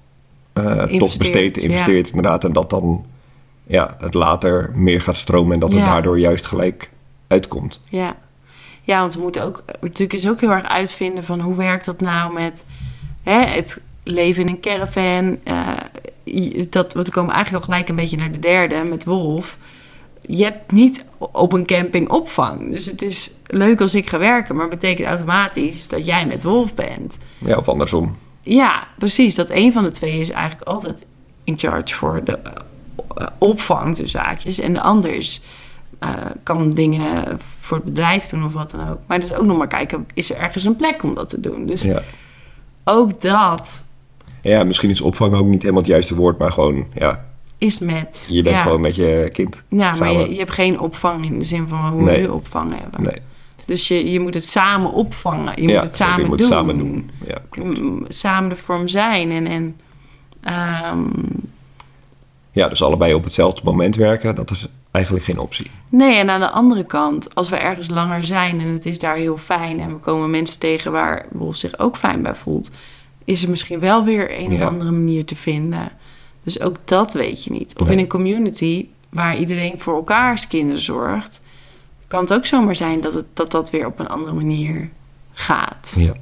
eh, 0.53 0.65
toch 0.65 0.89
Investeert, 0.91 1.19
besteedt, 1.19 1.63
ja. 1.63 1.69
investeert 1.69 2.09
inderdaad. 2.09 2.45
En 2.45 2.53
dat 2.53 2.71
dan 2.71 3.05
ja, 3.67 3.97
het 3.99 4.15
later 4.15 4.71
meer 4.75 5.01
gaat 5.01 5.17
stromen 5.17 5.53
en 5.55 5.61
dat 5.61 5.73
het 5.73 5.81
Ja. 5.81 5.87
daardoor 5.87 6.19
juist 6.19 6.47
gelijk 6.47 6.91
uitkomt. 7.27 7.81
Ja. 7.85 8.17
Ja, 8.85 9.01
want 9.01 9.15
we 9.15 9.21
moeten 9.21 9.43
ook 9.43 9.65
natuurlijk 9.81 10.13
eens 10.13 10.29
ook 10.29 10.41
heel 10.41 10.51
erg 10.51 10.69
uitvinden 10.69 11.25
van 11.25 11.41
hoe 11.41 11.57
werkt 11.57 11.85
dat 11.85 12.01
nou 12.01 12.33
met 12.33 12.65
hè, 13.23 13.41
het 13.41 13.81
leven 14.03 14.43
in 14.43 14.49
een 14.49 14.61
caravan. 14.61 15.39
eh, 15.45 15.77
dat, 16.71 16.93
want 16.93 17.07
we 17.07 17.13
komen 17.13 17.35
eigenlijk 17.35 17.65
al 17.65 17.71
gelijk 17.71 17.89
een 17.89 17.97
beetje 17.97 18.17
naar 18.17 18.33
de 18.33 18.39
derde 18.39 18.85
met 18.89 19.05
Wolf. 19.05 19.57
je 20.23 20.45
hebt 20.45 20.73
niet 20.73 21.05
op 21.19 21.53
een 21.53 21.67
camping 21.67 22.09
opvang. 22.09 22.71
Dus 22.71 22.87
het 22.87 23.03
is 23.03 23.31
leuk 23.47 23.81
als 23.81 23.95
ik 23.95 24.09
ga 24.09 24.19
werken, 24.19 24.57
maar 24.57 24.69
betekent 24.69 25.09
automatisch 25.09 25.89
dat 25.89 26.07
jij 26.07 26.27
met 26.27 26.43
Wolf 26.43 26.75
bent. 26.75 27.19
Ja, 27.39 27.57
of 27.57 27.69
andersom. 27.69 28.17
Ja, 28.41 28.89
precies. 28.99 29.35
Dat 29.35 29.51
een 29.51 29.73
van 29.73 29.85
de 29.85 29.91
twee 29.91 30.21
is 30.21 30.31
eigenlijk 30.31 30.69
altijd 30.69 31.05
in 31.45 31.59
charge 31.59 31.95
voor 31.95 32.25
de 32.25 32.39
uh, 33.19 33.27
opvang, 33.39 33.97
de 33.97 34.07
zaakjes. 34.07 34.59
En 34.59 34.73
de 34.73 34.81
ander 34.81 35.15
is, 35.15 35.43
uh, 36.03 36.11
kan 36.43 36.71
dingen 36.71 37.41
voor 37.65 37.77
het 37.77 37.87
bedrijf 37.87 38.29
doen 38.29 38.45
of 38.45 38.53
wat 38.53 38.71
dan 38.71 38.89
ook. 38.91 38.99
Maar 39.07 39.21
dus 39.21 39.35
ook 39.35 39.45
nog 39.45 39.57
maar 39.59 39.69
kijken, 39.69 40.07
is 40.15 40.31
er 40.31 40.37
ergens 40.37 40.65
een 40.65 40.77
plek 40.77 41.03
om 41.03 41.15
dat 41.15 41.29
te 41.29 41.41
doen? 41.41 41.67
Dus 41.67 41.83
Ja. 41.83 42.03
ook 42.85 43.21
dat 43.21 43.85
ja, 44.41 44.65
misschien 44.65 44.91
is 44.91 45.01
opvang 45.01 45.35
ook 45.35 45.47
niet 45.47 45.61
helemaal 45.63 45.83
het 45.83 45.91
juiste 45.91 46.15
woord, 46.15 46.39
maar 46.39 46.53
gewoon, 46.53 46.87
ja, 46.95 47.25
is 47.59 47.79
met... 47.79 48.27
je 48.29 48.43
bent 48.43 48.57
ja. 48.57 48.63
gewoon 48.63 48.81
met 48.81 48.95
je 48.95 49.29
kind. 49.33 49.63
Ja, 49.69 49.95
maar 49.95 50.13
je, 50.13 50.31
je 50.31 50.39
hebt 50.39 50.51
geen 50.51 50.81
opvang 50.81 51.25
in 51.25 51.39
de 51.39 51.45
zin 51.45 51.69
van 51.69 51.79
hoe 51.89 52.03
Nee. 52.03 52.15
we 52.15 52.21
nu 52.21 52.29
opvang 52.29 52.73
hebben. 52.81 53.03
Nee. 53.03 53.21
Dus 53.65 53.89
je, 53.89 54.11
je 54.11 54.21
moet 54.21 54.35
het 54.35 54.45
samen 54.47 54.93
opvangen. 54.93 55.63
Je 55.63 55.69
ja, 55.69 55.75
moet 55.75 55.83
het 55.83 55.97
samen 55.97 56.21
je 56.23 56.27
moet 56.29 56.39
doen. 56.39 56.47
het 56.47 56.57
samen 56.57 56.79
doen. 56.79 57.11
Ja, 57.27 57.39
klopt. 57.51 57.81
Mm, 57.81 58.05
Samen 58.09 58.49
de 58.49 58.57
vorm 58.57 58.89
zijn. 58.89 59.31
En, 59.31 59.47
en 59.47 59.77
ehm, 60.41 61.03
Ja, 62.51 62.69
dus 62.69 62.83
allebei 62.83 63.15
op 63.15 63.25
hetzelfde 63.25 63.61
moment 63.65 63.97
werken, 63.97 64.35
dat 64.35 64.51
is 64.51 64.69
eigenlijk 64.95 65.25
geen 65.25 65.39
optie. 65.39 65.71
nee, 65.89 66.15
en 66.17 66.31
aan 66.31 66.41
de 66.41 66.51
andere 66.51 66.85
kant, 66.85 67.35
als 67.35 67.49
we 67.49 67.57
ergens 67.57 67.89
langer 67.89 68.25
zijn 68.25 68.61
en 68.61 68.67
het 68.67 68.87
is 68.87 68.99
daar 68.99 69.17
heel 69.17 69.37
fijn 69.37 69.81
en 69.81 69.89
we 69.89 69.97
komen 69.97 70.31
mensen 70.31 70.59
tegen 70.61 70.93
waar 70.93 71.27
Wolf 71.33 71.57
zich 71.57 71.79
ook 71.79 71.97
fijn 71.97 72.23
bij 72.23 72.35
voelt, 72.35 72.71
is 73.25 73.43
er 73.43 73.51
misschien 73.51 73.81
wel 73.81 74.05
weer 74.05 74.39
een 74.41 74.53
of 74.53 74.61
andere 74.61 74.91
manier 74.91 75.25
te 75.25 75.37
vinden. 75.37 75.93
Dus 76.43 76.61
ook 76.61 76.77
dat 76.85 77.13
weet 77.13 77.45
je 77.45 77.51
niet. 77.53 77.75
Of 77.81 77.87
Nee. 77.87 77.97
in 77.97 78.03
een 78.03 78.09
community 78.09 78.87
waar 79.09 79.37
iedereen 79.39 79.75
voor 79.81 79.95
elkaars 79.95 80.47
kinderen 80.49 80.81
zorgt, 80.83 81.41
kan 82.09 82.21
het 82.21 82.33
ook 82.33 82.47
zomaar 82.47 82.77
zijn 82.77 83.01
dat 83.01 83.15
het, 83.15 83.25
dat, 83.33 83.51
dat 83.51 83.71
weer 83.71 83.87
op 83.87 83.99
een 83.99 84.09
andere 84.09 84.33
manier 84.35 84.91
gaat. 85.33 85.93
Ja. 85.97 86.13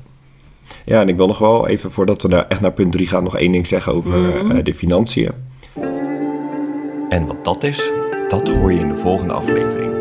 Ja, 0.85 1.01
en 1.01 1.09
ik 1.09 1.17
wil 1.17 1.27
nog 1.27 1.39
wel 1.39 1.69
even, 1.69 1.93
voordat 1.93 2.23
we 2.23 2.29
naar, 2.29 2.47
echt 2.49 2.61
naar 2.61 2.73
punt 2.73 2.93
3 2.93 3.07
gaan, 3.09 3.23
nog 3.25 3.37
één 3.37 3.53
ding 3.53 3.67
zeggen 3.67 3.93
over 3.93 4.19
Mhm. 4.19 4.51
eh, 4.51 4.65
de 4.65 4.75
financiën. 4.75 5.31
En 7.09 7.27
wat 7.27 7.45
dat 7.45 7.63
is, 7.65 7.91
dat 8.33 8.49
hoor 8.49 8.73
je 8.73 8.79
in 8.79 8.89
de 8.89 8.97
volgende 8.97 9.35
aflevering. 9.35 9.93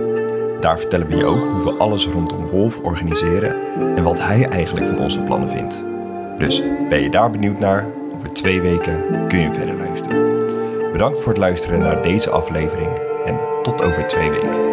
Daar 0.59 0.79
vertellen 0.79 1.07
we 1.07 1.15
je 1.15 1.25
ook 1.25 1.43
hoe 1.43 1.63
we 1.63 1.77
alles 1.77 2.07
rondom 2.07 2.47
Wolf 2.47 2.79
organiseren 2.79 3.55
en 3.95 4.03
wat 4.03 4.19
hij 4.19 4.47
eigenlijk 4.49 4.85
van 4.85 4.99
onze 4.99 5.21
plannen 5.21 5.49
vindt. 5.49 5.83
Dus 6.37 6.63
ben 6.89 7.01
je 7.01 7.09
daar 7.09 7.31
benieuwd 7.31 7.59
naar? 7.59 7.87
Over 8.15 8.33
twee 8.33 8.61
weken 8.61 9.27
kun 9.27 9.39
je 9.39 9.51
verder 9.51 9.77
luisteren. 9.77 10.37
Bedankt 10.91 11.19
voor 11.19 11.31
het 11.31 11.41
luisteren 11.41 11.79
naar 11.79 12.03
deze 12.03 12.29
aflevering 12.29 12.91
en 13.25 13.39
tot 13.63 13.83
over 13.83 14.07
twee 14.07 14.29
weken. 14.29 14.70